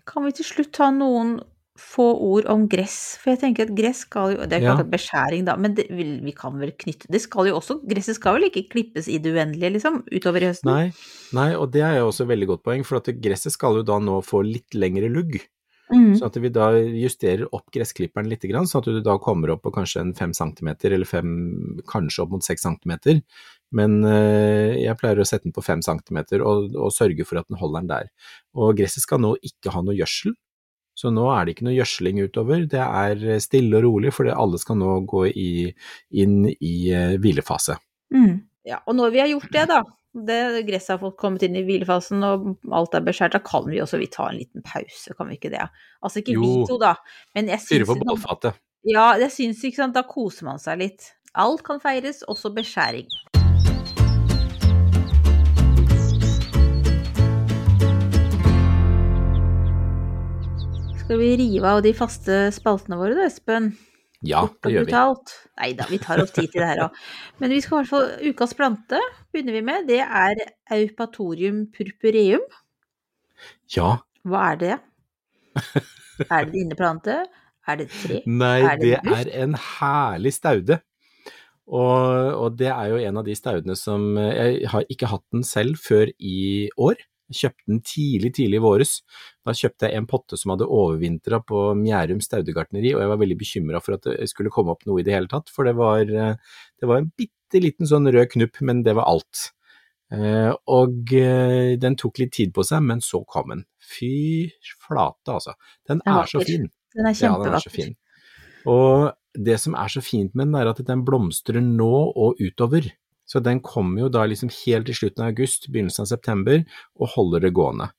[0.06, 1.40] Kan vi til slutt ta noen
[1.80, 3.18] få ord om gress?
[3.22, 4.76] For jeg tenker at gress skal jo Det er ikke Ja.
[4.76, 8.16] akkurat beskjæring, da, men det, vil- vi kan vel knytte Det skal jo også Gresset
[8.16, 10.66] skal vel ikke klippes i det uendelige, liksom, utover i høsten?
[10.72, 10.92] Nei,
[11.34, 13.84] nei, og det er jo også et veldig godt poeng, for at gresset skal jo
[13.84, 15.40] da nå få litt lengre lugg.
[15.88, 16.18] Mm.
[16.20, 19.62] Sånn at vi da justerer opp gressklipperen litt, grann, sånn at du da kommer opp
[19.64, 23.22] på kanskje en fem centimeter, eller fem, kanskje opp mot seks centimeter.
[23.72, 27.48] Men eh, jeg pleier å sette den på fem centimeter og, og sørge for at
[27.48, 28.10] den holder den der.
[28.56, 30.36] Og gresset skal nå ikke ha noe gjødsel,
[30.98, 32.64] så nå er det ikke noe gjødsling utover.
[32.70, 35.52] Det er stille og rolig, for alle skal nå gå i,
[36.18, 37.78] inn i eh, hvilefase.
[38.16, 38.40] Mm.
[38.68, 39.82] Ja, og når vi har gjort det, da,
[40.28, 43.82] det gresset har fått kommet inn i hvilefasen og alt er beskjært, da kan vi
[43.84, 45.68] også vi ta en liten pause, kan vi ikke det?
[46.02, 46.42] Altså ikke Jo.
[46.42, 46.96] vi to, da,
[47.38, 48.58] men jeg Fyre på bålfatet.
[48.88, 51.12] Ja, jeg syns ikke sant, da koser man seg litt.
[51.38, 53.06] Alt kan feires, også beskjæring.
[61.08, 63.70] Skal vi rive av de faste spaltene våre da, Espen?
[64.28, 64.96] Ja, det gjør vi.
[65.56, 66.98] Nei da, vi tar oss tid til det her òg.
[67.40, 69.00] Men vi skal i hvert fall Ukas plante
[69.32, 69.88] begynner vi med.
[69.88, 70.42] Det er
[70.76, 72.44] Eupatorium purpureum.
[73.72, 73.94] Ja.
[74.28, 74.74] Hva er det?
[76.28, 77.22] Er det dine plante?
[77.64, 78.22] Er det et tre?
[78.28, 80.82] Nei, Er det det er en herlig staude.
[81.72, 85.48] Og, og det er jo en av de staudene som Jeg har ikke hatt den
[85.48, 87.00] selv før i år.
[87.28, 88.94] Jeg kjøpte den tidlig, tidlig i våres.
[89.46, 93.38] Da kjøpte jeg en potte som hadde overvintra på Mjærum staudegartneri, og jeg var veldig
[93.42, 96.02] bekymra for at det skulle komme opp noe i det hele tatt, for det var,
[96.08, 96.40] eh,
[96.80, 99.52] det var en bitte liten sånn rød knupp, men det var alt.
[100.08, 103.66] Eh, og eh, den tok litt tid på seg, men så kom den.
[103.84, 104.48] Fy
[104.88, 105.58] flate, altså.
[105.88, 106.70] Den er så fin.
[106.96, 107.76] Den er Ja, den er så kjempevakker.
[107.76, 107.98] fin.
[108.68, 112.88] Og det som er så fint med den, er at den blomstrer nå og utover.
[113.28, 116.62] Så den kommer jo da liksom helt til slutten av august, begynnelsen av september,
[116.96, 117.90] og holder det gående.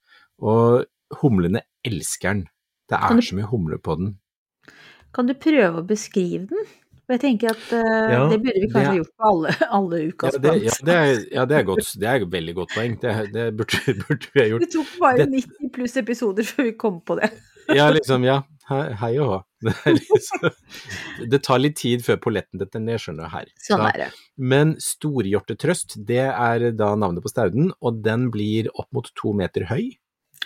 [0.40, 0.86] Og
[1.20, 2.46] humlene elsker den.
[2.88, 4.14] Det er du- så mye humler på den.
[5.12, 6.64] Kan du prøve å beskrive den?
[7.08, 9.52] For jeg tenker at uh, Ja, det burde vi kanskje det- ha gjort på alle,
[9.78, 11.92] alle Ja, ukas det, ja, det, er, ja, det er godt.
[12.00, 12.96] Det er et veldig godt poeng.
[13.00, 14.60] Det, det burde, burde vi ha gjort.
[14.66, 17.30] Det tok bare Det- 90 pluss episoder før vi kom på det.
[17.76, 18.42] Ja, liksom, ja.
[18.68, 19.37] Hei og hå.
[19.68, 20.50] Det, liksom,
[21.33, 23.48] det tar litt tid før polletten detter ned, skjønner du her.
[23.64, 24.09] Sånn er det.
[24.38, 29.66] Men storhjortetrøst, det er da navnet på stauden, og den blir opp mot to meter
[29.70, 29.96] høy.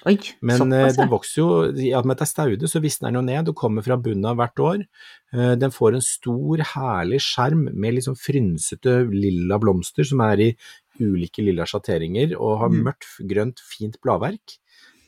[0.09, 1.03] Oi, Men såpass, ja.
[1.03, 3.51] den vokser jo, i og med at det er staude, så visner den jo ned
[3.53, 4.81] og kommer fra bunnen av hvert år.
[5.37, 10.49] Eh, Den får en stor, herlig skjerm med sånn frynsete lilla blomster som er i
[10.99, 12.83] ulike lilla sjatteringer, og har Mm.
[12.89, 14.57] mørkt, grønt, fint bladverk.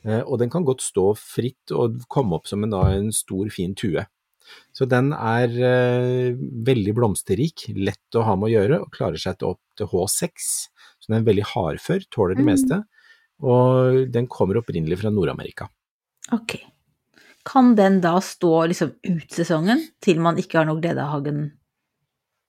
[0.05, 3.49] Eh, Og den kan godt stå fritt og komme opp som en, da, en stor,
[3.49, 4.05] fin tue.
[4.77, 9.39] Så den er eh, veldig blomsterrik, lett å ha med å gjøre, og klarer seg
[9.39, 10.45] til opp til H6.
[11.01, 12.51] Så den er veldig hardfør, tåler det Mm.
[12.53, 12.83] meste.
[13.41, 15.67] Og den kommer opprinnelig fra Nord-Amerika.
[16.31, 16.59] Ok.
[17.45, 21.51] Kan den da stå liksom ut sesongen, til man ikke har noe glede av hagen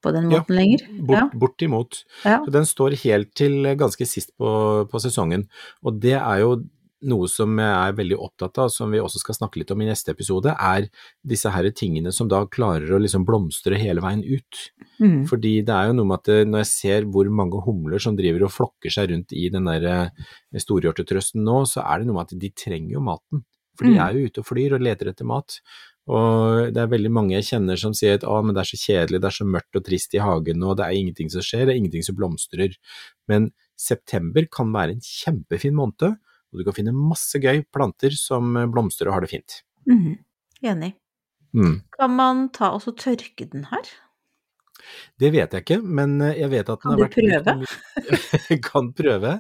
[0.05, 0.85] på den Ja, måten lenger?
[1.09, 2.05] Bort, Bortimot.
[2.25, 2.39] Ja.
[2.45, 5.49] Så den står helt til ganske sist på, på sesongen.
[5.83, 6.55] Og det er jo
[7.05, 9.89] noe som jeg er veldig opptatt av, som vi også skal snakke litt om i
[9.91, 10.87] neste episode, er
[11.23, 14.63] disse her tingene som da klarer å liksom blomstre hele veien ut.
[15.01, 15.27] Mm.
[15.29, 18.17] Fordi det er jo noe med at eh, når jeg ser hvor mange humler som
[18.17, 20.25] driver og flokker seg rundt i den der eh,
[20.63, 23.45] storhjortetrøsten nå, så er det noe med at de trenger jo maten.
[23.77, 24.01] For de Mm.
[24.07, 25.59] er jo ute og flyr og leter etter mat.
[26.07, 28.79] Og det er veldig mange jeg kjenner som sier at å, men det er så
[28.79, 31.67] kjedelig, det er så mørkt og trist i hagen og det er ingenting som skjer,
[31.67, 32.77] det er ingenting som blomstrer.
[33.29, 36.15] Men september kan være en kjempefin måned,
[36.57, 39.61] og du kan finne masse gøy planter som blomstrer og har det fint.
[39.87, 40.17] Mm,
[40.67, 40.95] Enig.
[41.57, 41.77] Mm.
[41.95, 43.93] Kan man ta og tørke den her?
[45.19, 47.63] Det vet jeg ikke, men eh, jeg vet at den Kan har du vært brukt
[47.63, 49.33] mye- kan prøve,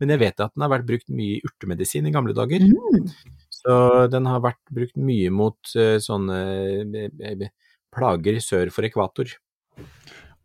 [0.00, 2.64] men jeg vet at den har vært brukt mye i urtemedisin i gamle dager.
[2.64, 3.08] Mm.
[3.54, 3.76] Så
[4.12, 6.38] den har vært brukt mye mot eh, sånne
[6.84, 7.48] eh, eh,
[7.94, 9.34] plager sør for ekvator.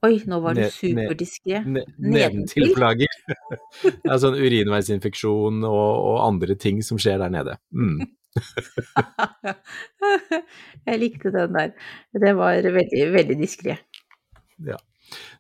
[0.08, 1.60] Oi, nå var du superdiskré.
[1.66, 2.14] Ne Nedentil?
[2.14, 3.18] Nedentilplager.
[4.08, 7.58] ja, sånn urinveisinfeksjon og, og andre ting som skjer der nede.
[7.76, 8.06] Mm.
[10.88, 11.74] Jeg likte den der.
[12.16, 13.76] Det var veldig, veldig diskré.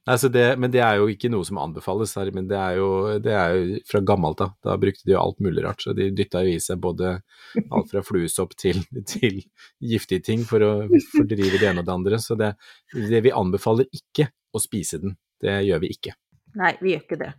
[0.09, 2.89] Altså det, men det er jo ikke noe som anbefales her, men det er jo,
[3.21, 4.55] det er jo fra gammelt av.
[4.65, 7.15] Da brukte de jo alt mulig rart, så de dytta jo i seg både
[7.59, 9.41] alt fra fluesopp til, til
[9.83, 10.73] giftige ting for å
[11.11, 12.21] fordrive det ene og det andre.
[12.23, 12.53] Så det,
[12.95, 16.15] det vi anbefaler ikke å spise den, det gjør vi ikke.
[16.59, 17.33] Nei, vi gjør ikke det.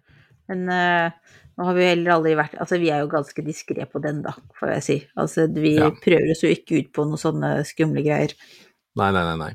[0.50, 4.02] Men uh, nå har vi heller aldri vært Altså, vi er jo ganske diskré på
[4.02, 4.98] den, da, får jeg si.
[5.18, 5.90] Altså, vi Ja.
[5.90, 8.34] prøver oss jo ikke ut på noen sånne skumle greier.
[8.98, 9.36] Nei, nei, nei.
[9.38, 9.52] nei.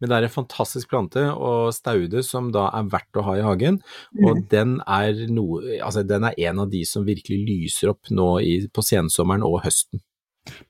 [0.00, 3.44] Men det er en fantastisk plante, og staude, som da er verdt å ha i
[3.46, 3.80] hagen.
[4.24, 4.48] Og Mm.
[4.50, 8.54] den er, noe, altså den er en av de som virkelig lyser opp nå i,
[8.68, 10.00] på sensommeren og høsten.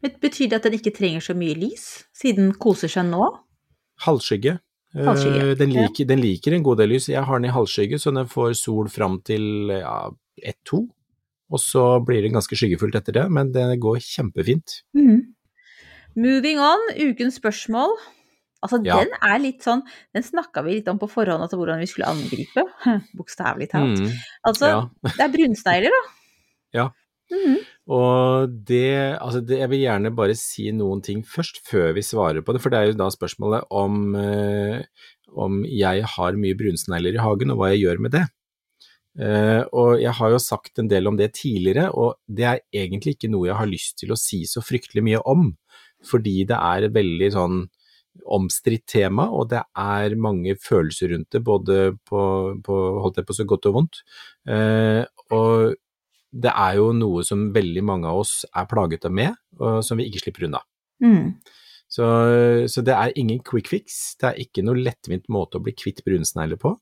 [0.02, 3.28] Men betyr det at den ikke trenger så mye lys, siden den koser seg nå?
[4.02, 4.58] Halvskygge.
[4.96, 7.06] Eh, Halvskygge, Den liker, den liker en god del lys.
[7.08, 10.10] Jeg har den i halvskygge, så den får sol fram til ja,
[10.42, 10.88] ett-to.
[11.50, 14.80] Og så blir det ganske skyggefullt etter det, men det går kjempefint.
[14.94, 15.34] Mm.
[16.16, 17.94] Moving on, ukens spørsmål.
[18.60, 18.98] Altså, Ja.
[19.00, 19.80] den er litt sånn
[20.14, 22.64] Den snakka vi litt om på forhånd, altså hvordan vi skulle angripe.
[23.16, 24.00] Bokstavelig talt.
[24.00, 24.80] Mm, Altså, ja.
[25.16, 26.02] det er brunsnegler, da.
[26.80, 26.88] Ja.
[27.30, 27.56] Mhm.
[27.90, 32.44] Og det, altså det, jeg vil gjerne bare si noen ting først, før vi svarer
[32.46, 32.60] på det.
[32.62, 34.84] For det er jo da spørsmålet om, eh,
[35.34, 38.26] om jeg har mye brunsnegler i hagen, og hva jeg gjør med det.
[39.18, 43.16] Uh, og jeg har jo sagt en del om det tidligere, og det er egentlig
[43.16, 45.48] ikke noe jeg har lyst til å si så fryktelig mye om.
[46.06, 47.56] Fordi det er veldig sånn
[48.26, 51.78] omstridt tema, og det er mange følelser rundt det, både
[52.08, 52.24] på,
[52.64, 54.02] på holdt jeg på så godt og vondt.
[54.48, 55.04] Eh,
[55.36, 55.76] og
[56.30, 59.98] det er jo noe som veldig mange av oss er plaget av med, og som
[59.98, 60.62] vi ikke slipper unna.
[61.02, 61.32] Mm.
[61.90, 62.06] Så,
[62.70, 66.04] så det er ingen quick fix, det er ikke noe lettvint måte å bli kvitt
[66.06, 66.76] brunsnegler på.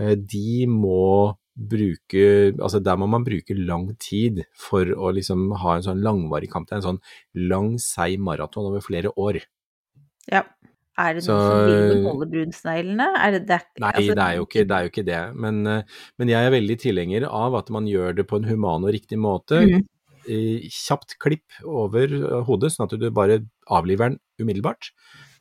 [0.00, 5.76] Eh, De må bruke, altså der må man bruke lang tid for å liksom ha
[5.76, 6.68] en sånn langvarig kamp.
[6.68, 7.02] Det er en sånn
[7.50, 9.42] lang, seig maraton over flere år.
[10.32, 10.44] Ja.
[10.98, 13.06] Er det Så- noen som vil beholde brunsneglene?
[13.16, 15.20] Er det, det er, Nei, altså, det, er ikke, det er jo ikke det.
[15.40, 15.82] Men, eh,
[16.18, 19.18] men jeg er veldig tilhenger av at man gjør det på en human og riktig
[19.18, 19.62] måte.
[20.28, 24.92] Eh, Kjapt klipp over eh, hodet, sånn at du bare avliver den umiddelbart.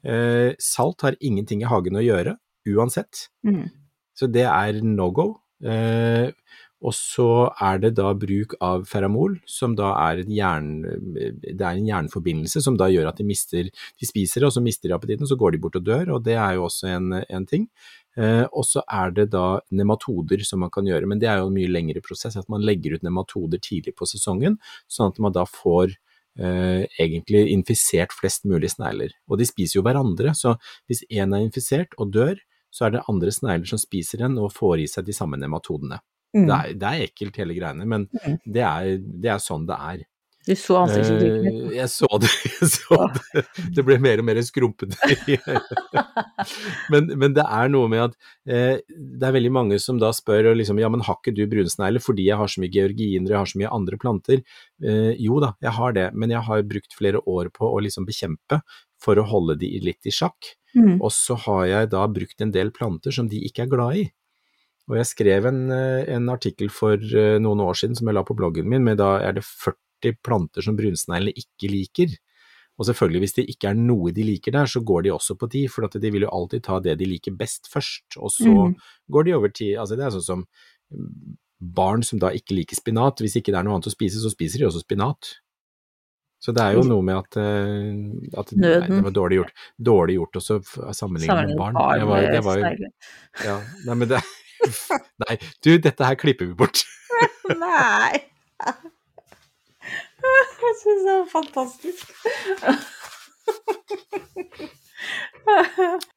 [0.03, 2.37] Eh, Salt har ingenting i hagen å gjøre,
[2.71, 3.27] uansett.
[3.45, 3.69] Mm.
[4.15, 5.41] Så det er no go.
[5.63, 6.31] Eh,
[6.81, 7.29] og så
[7.61, 12.87] er det da bruk av feramol, som da er, jern, er en hjerneforbindelse som da
[12.89, 15.61] gjør at de mister De spiser det, og så mister de appetitten, så går de
[15.61, 17.67] bort og dør, og det er jo også en, en ting.
[18.17, 21.51] Eh, og så er det da nematoder som man kan gjøre, men det er jo
[21.51, 22.37] en mye lengre prosess.
[22.39, 24.57] At man legger ut nematoder tidlig på sesongen,
[24.91, 29.13] sånn at man da får eh, egentlig infisert flest mulig snegler.
[29.29, 30.57] Og de spiser jo hverandre, så
[30.89, 32.41] hvis én er infisert og dør,
[32.71, 35.99] så er det andre snegler som spiser den og får i seg de samme nematodene.
[36.35, 36.45] Mm.
[36.47, 38.37] Det, er, det er ekkelt hele greiene, men Mm.
[38.45, 40.07] det, er, det er sånn det er.
[40.41, 41.57] Du så ansiktsuttrykket mitt.
[41.69, 43.43] Eh, jeg så det, jeg så det.
[43.77, 44.97] Det ble mer og mer skrumpete.
[46.91, 48.15] men, men det er noe med at
[48.49, 52.01] eh, det er veldig mange som da spør liksom, ja, men har ikke du brunsnegler
[52.03, 54.41] fordi jeg har så mye georginer, jeg har så mye andre planter?
[54.83, 58.07] Eh, jo da, jeg har det, men jeg har brukt flere år på å liksom
[58.09, 58.61] bekjempe
[59.01, 60.55] for å holde de litt i sjakk.
[60.73, 60.97] Mm.
[61.03, 64.07] Og så har jeg da brukt en del planter som de ikke er glad i.
[64.91, 68.25] Og jeg skrev en, eh, en artikkel for eh, noen år siden som jeg la
[68.27, 72.17] på bloggen min, med da er det 40 planter som brunsneglene ikke liker.
[72.75, 75.47] Og selvfølgelig, hvis det ikke er noe de liker der, så går de også på
[75.53, 78.49] de, for at de vil jo alltid ta det de liker best først, og så
[78.49, 78.73] mm.
[79.11, 82.79] går de over til Altså det er sånn som mm, barn som da ikke liker
[82.79, 85.35] spinat, hvis ikke det er noe annet å spise, så spiser de også spinat.
[86.41, 90.15] Så det er jo noe med at, eh, at nei, det var dårlig gjort, dårlig
[90.17, 90.61] gjort også
[90.97, 91.77] sammenlignet med barn.
[91.77, 92.93] Det var, det var, jo-
[93.45, 94.23] ja, nei, men det
[95.25, 96.83] Nei, du, dette her klipper vi bort.
[97.63, 98.21] Nei.
[100.21, 102.13] Jeg syns det var fantastisk.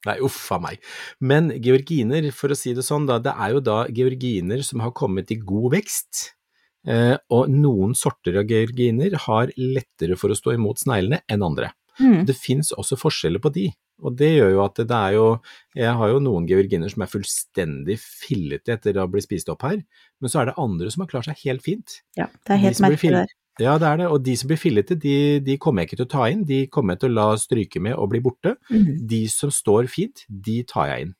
[0.05, 0.83] Nei, uff a meg.
[1.19, 4.93] Men georginer, for å si det sånn, da, det er jo da georginer som har
[4.97, 6.29] kommet i god vekst.
[6.85, 11.71] Eh, og noen sorter av georginer har lettere for å stå imot sneglene enn andre.
[11.97, 12.25] Mm.
[12.27, 13.69] Det fins også forskjeller på de,
[14.03, 15.25] og det gjør jo at det er jo
[15.77, 19.81] Jeg har jo noen georginer som er fullstendig fillete etter å bli spist opp her,
[20.19, 21.99] men så er det andre som har klart seg helt fint.
[22.19, 23.35] Ja, det er helt de merkelig der.
[23.55, 26.07] Ja, det er det, og de som blir fillete, de, de kommer jeg ikke til
[26.09, 28.57] å ta inn, de kommer jeg til å la stryke med og bli borte.
[28.67, 28.97] Mhm.
[29.07, 31.13] De som står fint, de tar jeg inn.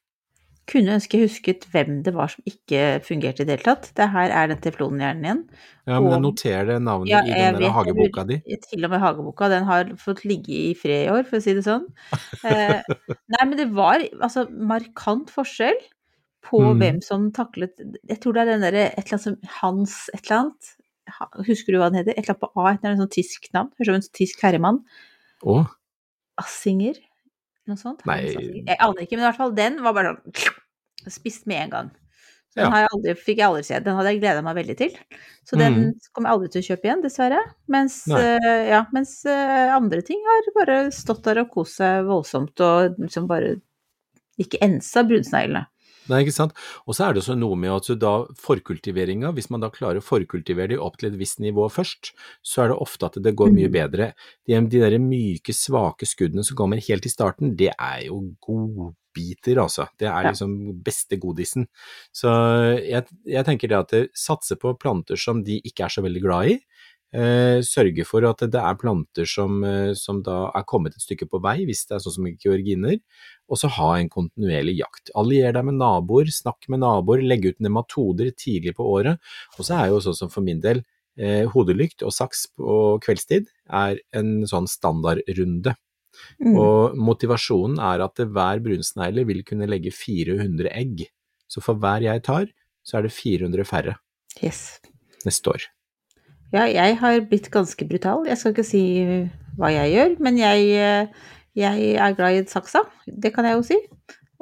[0.67, 3.91] Kunne ønske jeg husket hvem det var som ikke fungerte i det hele tatt.
[3.93, 5.41] Det her er den teflonhjernen igjen.
[5.85, 8.39] Ja, men Og- noter det navnet Ja, i den der hageboka di.
[8.63, 9.49] Til og med hageboka.
[9.49, 11.85] Den har fått ligge i fred i år, for å si det sånn.
[12.45, 12.81] Eh,
[13.29, 15.77] nei, men det var altså markant forskjell.
[16.45, 16.77] på Mm.
[16.79, 17.73] hvem som taklet
[18.07, 21.45] Jeg tror det er den derre et eller annet som Hans et eller annet.
[21.47, 22.13] Husker du hva den heter?
[22.17, 23.71] Et eller annet på A, et eller annet sånn tysk navn.
[23.79, 24.79] Høres ut som en tysk herremann.
[25.43, 25.67] Å,
[26.37, 26.95] Assinger?
[27.67, 28.03] Noe sånt?
[28.05, 28.21] Nei.
[28.67, 30.61] Jeg aner ikke, men i hvert fall den var bare sånn
[31.11, 31.89] Spist med en gang.
[32.49, 32.69] Så den Ja.
[32.71, 33.79] har jeg aldri, fikk jeg aldri se.
[33.83, 34.93] Den hadde jeg gleda meg veldig til.
[35.45, 35.93] Så den Mm.
[36.15, 37.41] kommer jeg aldri til å kjøpe igjen, dessverre.
[37.67, 42.59] Mens, eh, ja, mens uh, andre ting har bare stått der og kost seg voldsomt
[42.61, 43.61] og liksom bare
[44.39, 45.67] ikke ensa brunsneglene.
[46.09, 46.53] Nei, ikke sant.
[46.85, 50.05] Og så er det også noe med at da forkultiveringa, hvis man da klarer å
[50.05, 52.11] forkultivere de opp til et visst nivå først,
[52.45, 53.73] så er det ofte at det går mye Mm.
[53.73, 54.13] bedre.
[54.45, 59.57] De, de der myke, svake skuddene som kommer helt i starten, det er jo godbiter,
[59.63, 59.87] altså.
[59.97, 61.67] Det er liksom beste godisen.
[62.13, 62.29] Så
[62.83, 66.21] jeg, jeg tenker det at det satser på planter som de ikke er så veldig
[66.21, 66.59] glad i.
[67.15, 71.29] Eh, sørge for at det er planter som, eh, som da er kommet et stykke
[71.31, 72.97] på vei, hvis det er sånn som georginer
[73.47, 75.11] og så ha en kontinuerlig jakt.
[75.15, 79.21] Allier deg med naboer, snakk med naboer, legg ut nematoder tidlig på året.
[79.57, 80.83] Og så er jo sånn som for min del,
[81.17, 85.75] eh, hodelykt og saks på kveldstid er en sånn standardrunde.
[86.41, 86.57] Mm.
[86.57, 91.07] Og motivasjonen er at hver brunsnegle vil kunne legge 400 egg.
[91.47, 92.47] Så for hver jeg tar,
[92.83, 93.95] så er det 400 færre
[94.41, 94.79] Yes.
[95.25, 95.74] neste år.
[96.55, 98.25] Ja, jeg har blitt ganske brutal.
[98.29, 98.83] Jeg skal ikke si
[99.59, 102.81] hva jeg gjør, men jeg, eh, jeg er glad i saksa.
[103.07, 103.77] Det kan jeg jo si.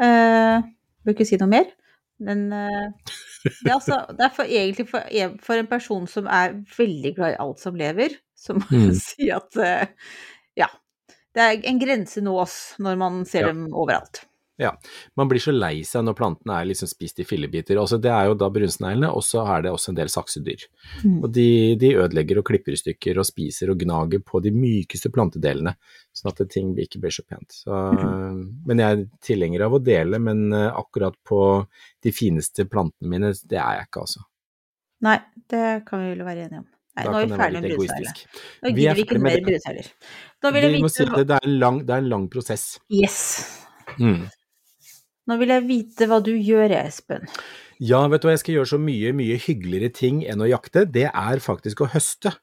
[0.01, 0.61] Uh,
[1.05, 1.67] bør ikke si noe mer.
[2.23, 2.89] Men uh,
[3.43, 5.05] det er, altså, det er for, egentlig for,
[5.43, 8.99] for en person som er veldig glad i alt som lever, så må jeg Mm.
[9.01, 10.13] si at uh,
[10.59, 10.69] ja.
[11.33, 13.53] Det er en grense nås når man ser Ja.
[13.53, 14.23] dem overalt.
[15.17, 17.79] Man blir så lei seg når plantene er liksom spist i fillebiter.
[17.81, 20.65] Altså, det er jo da brunsneglene, og så er det også en del saksedyr.
[21.01, 21.15] Mm.
[21.23, 21.47] Og de,
[21.81, 25.73] de ødelegger og klipper i stykker og spiser og gnager på de mykeste plantedelene,
[26.13, 27.57] sånn at ting ikke blir så pent.
[27.63, 27.79] Så,
[28.69, 31.41] men jeg er tilhenger av å dele, men eh, akkurat på
[32.03, 34.23] de fineste plantene mine, det er jeg ikke, altså.
[35.03, 35.17] Nei,
[35.51, 36.69] det kan vi vel være enige om.
[36.93, 38.21] Nei, nå er vi ferdig med egoistisk.
[38.61, 41.95] Nå gidder er vi ikke mer jeg Vi må si at det, er lang, det
[41.95, 42.67] er en lang prosess.
[42.93, 43.23] Yes.
[43.97, 44.27] Mm.
[45.27, 47.27] Nå vil jeg vite hva du gjør, Espen.
[47.83, 50.83] Ja, vet du hva, jeg skal gjøre så mye, mye hyggeligere ting enn å jakte.
[50.91, 52.35] Det er faktisk å høste.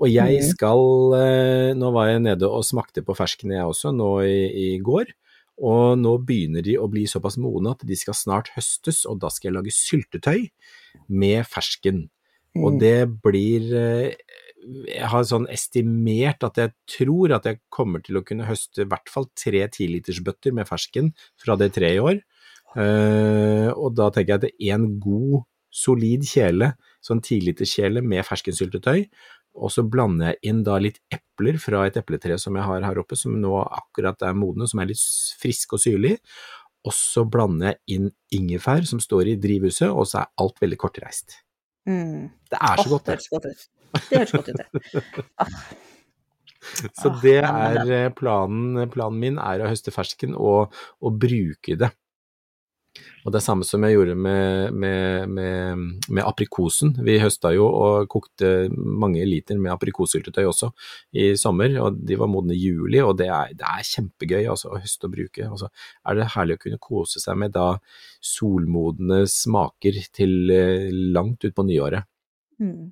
[0.00, 0.48] Og jeg Mhm.
[0.54, 4.78] skal eh, Nå var jeg nede og smakte på ferskene jeg også, nå i, i
[4.80, 5.06] går.
[5.60, 9.28] Og nå begynner de å bli såpass modne at de skal snart høstes, og da
[9.28, 10.48] skal jeg lage syltetøy
[11.08, 12.08] med fersken.
[12.56, 12.78] Og Mm.
[12.80, 14.14] det blir eh,
[14.90, 18.90] Jeg har sånn estimert at jeg tror at jeg kommer til å kunne høste i
[18.90, 22.20] hvert fall tre tilitersbøtter med fersken fra det treet i år.
[22.76, 25.42] Uh, og da tenker jeg at det en god,
[25.74, 29.04] solid kjele, sånn tiliterskjele med ferskensyltetøy,
[29.58, 33.00] og så blander jeg inn da litt epler fra et epletre som jeg har her
[33.02, 35.02] oppe, som nå akkurat er modne, som er litt
[35.40, 36.20] friske og syrlige.
[36.86, 40.78] Og så blander jeg inn ingefær som står i drivhuset, og så er alt veldig
[40.80, 41.40] kortreist.
[41.88, 42.30] Mm.
[42.50, 43.52] Det er så oh, godt, det
[43.94, 44.02] det.
[44.12, 44.60] høres godt ut.
[44.60, 45.24] Det.
[45.40, 45.54] Ah,
[47.00, 51.78] Så Ah, det er eh, planen, planen min, er å høste fersken og, og bruke
[51.80, 51.90] det.
[53.24, 56.94] Og det er samme som jeg gjorde med, med, med, med aprikosen.
[57.06, 60.70] Vi høsta jo og kokte mange liter med aprikossyltetøy også
[61.20, 64.72] i sommer, og de var modne i juli, og det er, det er kjempegøy altså,
[64.72, 65.46] å høste og bruke.
[65.46, 65.70] Altså,
[66.08, 67.68] er det herlig å kunne kose seg med da
[68.32, 72.08] solmodne smaker til eh, langt utpå nyåret.
[72.60, 72.90] Mm.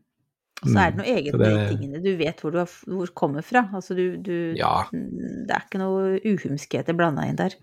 [0.58, 2.00] Og så er det noe eget så med de tingene.
[2.02, 3.68] Du vet hvor du har, hvor kommer fra.
[3.78, 4.88] Altså du, du Ja.
[4.92, 7.54] mm, Det er ikke noe uhumskheter blanda inn der.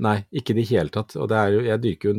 [0.00, 1.12] Nei, ikke i det hele tatt.
[1.20, 2.14] Og det jo, jeg dyrker jo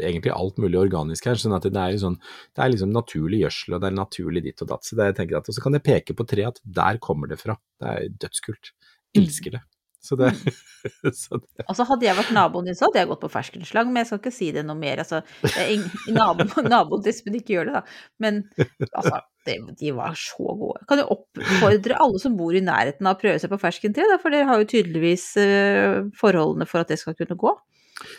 [0.00, 2.16] egentlig alt mulig organisk her, sånn at det er, sånn,
[2.56, 4.88] det er liksom naturlig gjødsel, og det er naturlig ditt og datt.
[4.88, 7.28] Så det jeg tenker at, og så kan jeg peke på tre at der kommer
[7.28, 7.58] det fra.
[7.82, 8.72] Det er dødskult.
[9.20, 9.62] Elsker det.
[10.04, 10.30] Så det,
[11.22, 14.02] så det Altså Hadde jeg vært naboen din, så hadde jeg gått på ferskenslang, men
[14.02, 15.00] jeg skal ikke si det noe mer.
[15.04, 15.22] Altså,
[16.18, 17.84] naboen, naboen din, men ikke gjør det, da.
[18.20, 18.42] Men
[18.90, 20.84] altså, det, de var så gode.
[20.88, 24.20] Kan jo oppfordre alle som bor i nærheten av å prøve seg på ferskentre, da,
[24.20, 27.54] for dere har jo tydeligvis eh, forholdene for at det skal kunne gå.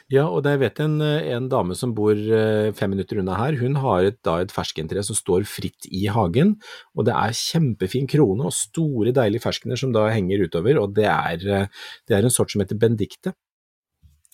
[0.09, 3.75] Ja, og jeg vet en, en dame som bor eh, fem minutter unna her, hun
[3.81, 6.55] har et, da et ferskentre som står fritt i hagen,
[6.95, 11.05] og det er kjempefin krone og store deilige ferskener som da henger utover, og det
[11.09, 11.67] er, eh,
[12.07, 13.33] det er en sort som heter bendikte.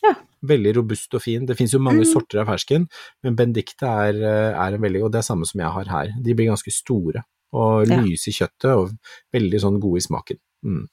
[0.03, 0.15] Ja.
[0.41, 1.45] Veldig robust og fin.
[1.45, 2.09] Det finnes jo mange Mm.
[2.09, 2.87] sorter av fersken,
[3.23, 6.13] men bendikte er, eh, er en veldig, og det er samme som jeg har her.
[6.21, 7.21] De blir ganske store
[7.53, 7.99] og Ja.
[8.01, 8.91] lyse i kjøttet og
[9.33, 10.39] veldig sånn gode i smaken.
[10.65, 10.87] Mm.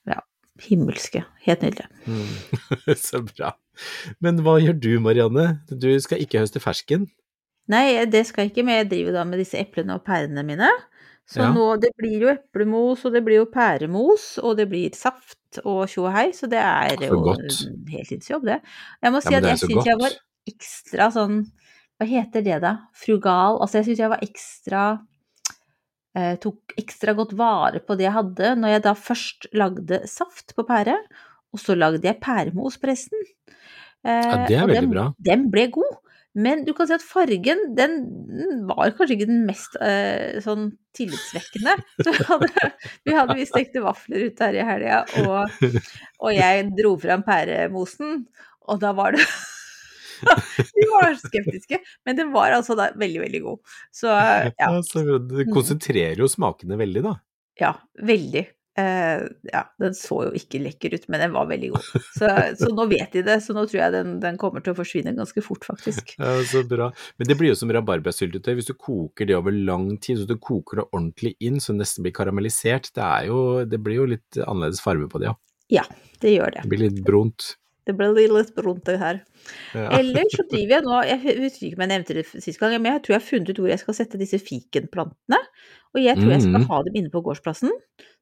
[0.59, 1.25] Himmelske.
[1.47, 1.87] Helt nydelig.
[2.05, 2.95] Mm.
[2.99, 3.53] Så bra.
[4.25, 5.61] Men hva gjør du, Marianne?
[5.71, 7.07] Du skal ikke høste fersken?
[7.69, 10.71] Nei, det skal jeg ikke, men jeg driver da med disse eplene og pærene mine.
[11.29, 11.51] Så Ja.
[11.53, 15.83] nå, det blir jo eplemos, og det blir jo pæremos, og det blir saft og
[15.89, 17.67] tjo og hei, så det er Så jo godt.
[17.69, 18.63] en heltidsjobb, det.
[19.03, 20.17] Jeg må si Ja, at jeg syns jeg var
[20.49, 21.53] ekstra sånn
[22.01, 22.73] Hva heter det, da?
[22.95, 23.59] Frugal.
[23.61, 24.83] Altså, jeg syns jeg var ekstra
[26.17, 30.55] eh, Tok ekstra godt vare på det jeg hadde når jeg da først lagde saft
[30.57, 30.97] på pære,
[31.53, 33.21] og så lagde jeg pæremos på resten.
[34.09, 35.09] Eh, Ja, det er veldig den, bra.
[35.31, 35.99] Den ble god.
[36.39, 37.95] Men du kan si at fargen, den
[38.69, 41.75] var kanskje ikke den mest eh, sånn tillitsvekkende.
[42.05, 42.69] Så vi hadde,
[43.09, 45.71] vi hadde vi stekte vafler ute her i helga, og,
[46.23, 48.21] og jeg dro fram pæremosen,
[48.69, 49.25] og da var det
[50.75, 53.75] Vi var skeptiske, men den var altså da veldig, veldig god.
[53.95, 55.05] Så ja, Ja, så.
[55.19, 57.17] Du konsentrerer jo smakene veldig, da.
[57.63, 58.45] ja veldig.
[58.79, 61.89] Eh, ja, den så jo ikke lekker ut, men den var veldig god.
[62.15, 62.29] Så,
[62.61, 65.17] så nå vet de det, så nå tror jeg den, den kommer til å forsvinne
[65.17, 66.15] ganske fort, faktisk.
[66.21, 66.91] Ja, så bra.
[67.19, 68.53] Men det blir jo som rabarbrasyltetøy.
[68.61, 71.83] Hvis du koker det over lang tid, så du koker det ordentlig inn så det
[71.83, 75.39] nesten blir karamellisert, det, er jo, det blir jo litt annerledes farge på det, ja.
[75.81, 75.83] Ja,
[76.23, 76.63] det gjør det.
[76.65, 77.55] Det blir litt brunt.
[77.89, 79.19] Det ble litt rundt det her.
[79.73, 79.87] Ja.
[79.97, 82.93] Eller så driver jeg nå, jeg husker ikke om jeg nevnte det sist gang, men
[82.93, 85.39] jeg tror jeg har funnet ut hvor jeg skal sette disse fikenplantene.
[85.97, 86.67] Og jeg tror jeg skal Mhm.
[86.69, 87.73] ha dem inne på gårdsplassen.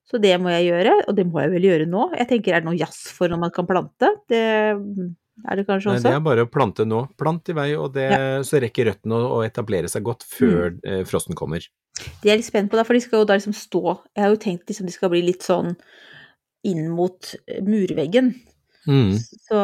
[0.07, 2.03] Så det må jeg gjøre, og det må jeg vel gjøre nå.
[2.15, 4.13] Jeg tenker er det noe jazz for når man kan plante?
[4.31, 5.99] Det er det kanskje også?
[5.99, 7.01] Nei, det er bare å plante nå.
[7.19, 8.07] Plant i vei, og det,
[8.47, 10.79] så rekker røttene å, å etablere seg godt før Mm.
[10.93, 11.67] eh, frosten kommer.
[12.23, 13.83] Det er jeg litt spent på da, for de skal jo da liksom stå
[14.15, 15.75] Jeg har jo tenkt liksom de skal bli litt sånn
[16.69, 18.31] inn mot eh, murveggen.
[18.87, 19.17] Mm.
[19.19, 19.59] Så,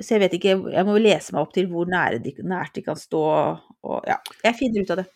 [0.00, 2.72] så jeg vet ikke, jeg må jo lese meg opp til hvor nære de, nært
[2.78, 3.20] de kan stå,
[3.84, 4.16] og ja,
[4.46, 5.06] jeg finner ut av det.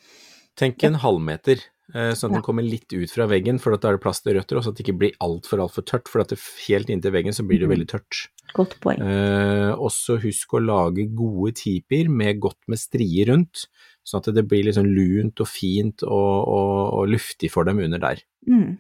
[0.61, 1.63] Tenk en halvmeter,
[1.93, 4.35] sånn at den kommer litt ut fra veggen, for at da er det plass til
[4.35, 6.09] røtter, og så at det ikke blir altfor, altfor tørt.
[6.09, 7.75] For at det helt inntil veggen så blir det Mhm.
[7.77, 8.29] veldig tørt.
[8.55, 8.99] Godt poeng.
[9.01, 13.67] Eh, også husk å lage gode tipier med godt med strier rundt,
[14.05, 17.79] sånn at det blir litt sånn lunt og fint og, og, og luftig for dem
[17.79, 18.23] under der.
[18.49, 18.79] Mm.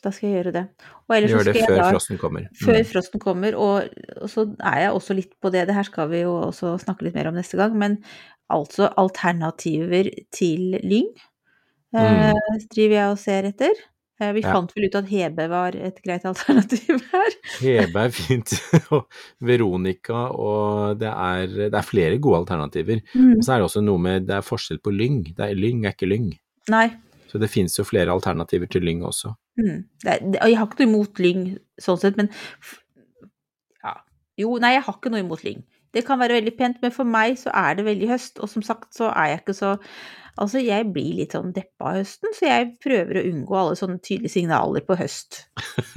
[0.00, 0.68] Da skal jeg gjøre det.
[1.10, 2.48] Gjør det før da frosten kommer.
[2.54, 2.86] Før Mm.
[2.86, 3.88] frosten kommer, og,
[4.22, 7.02] og så er jeg også litt på det, det her skal vi jo også snakke
[7.02, 7.98] litt mer om neste gang, men
[8.48, 11.10] altså alternativer til lyng
[11.96, 13.74] eh, driver jeg og ser etter.
[14.20, 14.52] Eh, vi Ja.
[14.52, 17.36] fant vel ut at Hebe var et greit alternativ her.
[17.60, 18.50] Hebe er fint,
[18.94, 19.06] og
[19.40, 23.00] Veronica, og det er, det er flere gode alternativer.
[23.14, 25.20] Og så er det også noe med, det er forskjell på lyng.
[25.36, 26.32] Det er, lyng er ikke lyng.
[26.68, 26.88] Nei.
[27.28, 29.34] Så det finnes jo flere alternativer til lyng også.
[29.60, 29.84] Mm.
[30.02, 31.42] Det, det, og jeg har ikke noe imot lyng
[31.78, 32.30] sånn sett, men
[33.84, 33.94] ja.
[34.40, 35.62] Jo, nei, jeg har ikke noe imot lyng.
[35.94, 38.62] Det kan være veldig pent, men for meg så er det veldig høst, og som
[38.66, 39.76] sagt så er jeg ikke så
[40.38, 43.98] Altså, jeg blir litt sånn deppa av høsten, så jeg prøver å unngå alle sånne
[43.98, 45.40] tydelige signaler på høst.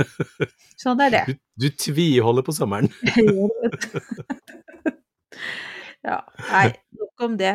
[0.81, 1.19] Sånn er det.
[1.27, 2.89] Du, du tviholder på sommeren.
[6.01, 6.15] Ja,
[6.49, 7.51] nei, nok om det.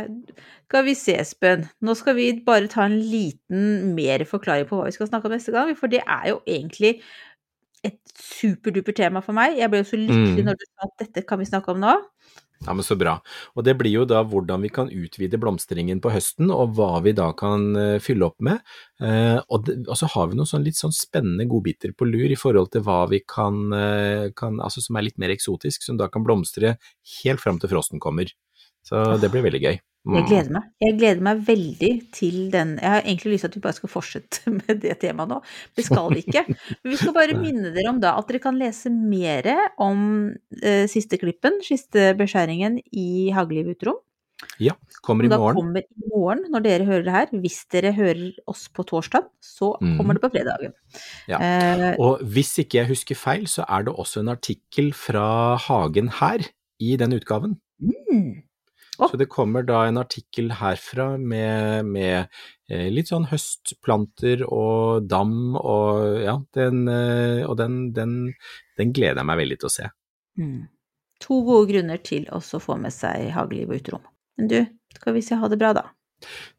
[0.69, 1.65] Skal vi se, Espen.
[1.83, 5.35] Nå skal vi bare ta en liten mer forklaring på hva vi skal snakke om
[5.35, 6.93] neste gang, for det er jo egentlig
[7.87, 9.59] et superduper tema for meg.
[9.59, 10.47] Jeg ble jo så lykkelig Mm.
[10.47, 11.97] når du sa at dette kan vi snakke om nå.
[12.67, 13.17] Ja, men Så bra.
[13.55, 17.15] Og det blir jo da hvordan vi kan utvide blomstringen på høsten, og hva vi
[17.17, 18.63] da kan eh, fylle opp med.
[19.03, 22.73] Eh, og, så har vi noen sånn litt sånn spennende godbiter på lur i forhold
[22.75, 26.27] til hva vi kan, eh, kan altså som er litt mer eksotisk, som da kan
[26.27, 26.77] blomstre
[27.23, 28.33] helt fram til frosten kommer.
[28.87, 29.77] Så det blir veldig gøy.
[30.07, 30.27] Jeg Mm.
[30.29, 30.67] gleder meg.
[30.85, 33.91] Jeg gleder meg veldig til den Jeg har egentlig lyst til at vi bare skal
[33.91, 35.41] fortsette med det temaet nå.
[35.75, 36.45] Det skal vi ikke.
[36.47, 39.49] Men vi skal bare minne dere om da at dere kan lese mer
[39.83, 40.05] om
[40.63, 43.99] eh, siste klippen, siste beskjæringen i Hageliv uterom.
[44.63, 45.57] Ja, kommer i morgen.
[45.57, 47.35] da kommer i morgen når dere hører det her.
[47.43, 50.77] Hvis dere hører oss på torsdag, så kommer kommer det på fredagen.
[51.27, 51.43] Ja.
[51.43, 56.15] Eh, Og hvis ikke jeg husker feil, så er det også en artikkel fra Hagen
[56.23, 56.47] her
[56.79, 57.59] i den utgaven.
[57.83, 58.45] mm,
[58.99, 59.09] Å.
[59.11, 62.29] Så det kommer da en artikkel herfra med, med
[62.71, 68.15] eh, litt sånn høstplanter og dam og ja, den, eh, og den, den,
[68.81, 69.91] den gleder jeg meg veldig til å se.
[70.41, 70.65] mm.
[71.25, 74.03] To gode grunner til å få med seg Hageliv og uterom.
[74.37, 74.59] Men du,
[74.99, 75.87] skal vi si ha det bra, da?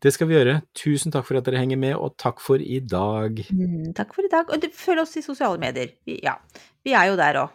[0.01, 0.55] Det skal vi gjøre.
[0.73, 3.37] Tusen takk for at dere henger med, og takk for i dag.
[3.53, 4.49] Mm, takk for i dag.
[4.49, 5.93] Og følg oss i sosiale medier.
[6.09, 6.33] Vi, ja,
[6.81, 7.53] vi er jo der òg.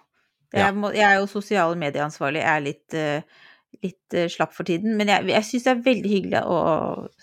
[0.55, 0.93] Jeg, Ja.
[0.95, 2.45] jeg er jo sosiale medieansvarlig.
[2.45, 3.43] Jeg er litt, eh,
[3.83, 4.97] litt eh, slapp for tiden.
[4.99, 6.59] Men jeg, jeg syns det er veldig hyggelig å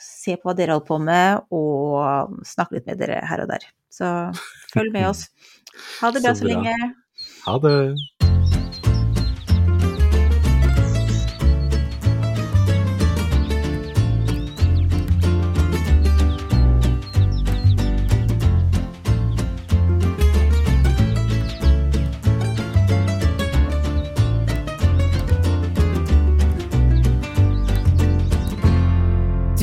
[0.03, 3.67] se på hva dere holder på med, og snakke litt med dere her og der.
[3.93, 4.13] Så
[4.73, 5.27] følg med oss.
[6.01, 6.77] Ha det bra Så så, lenge.
[7.47, 8.18] Ha det!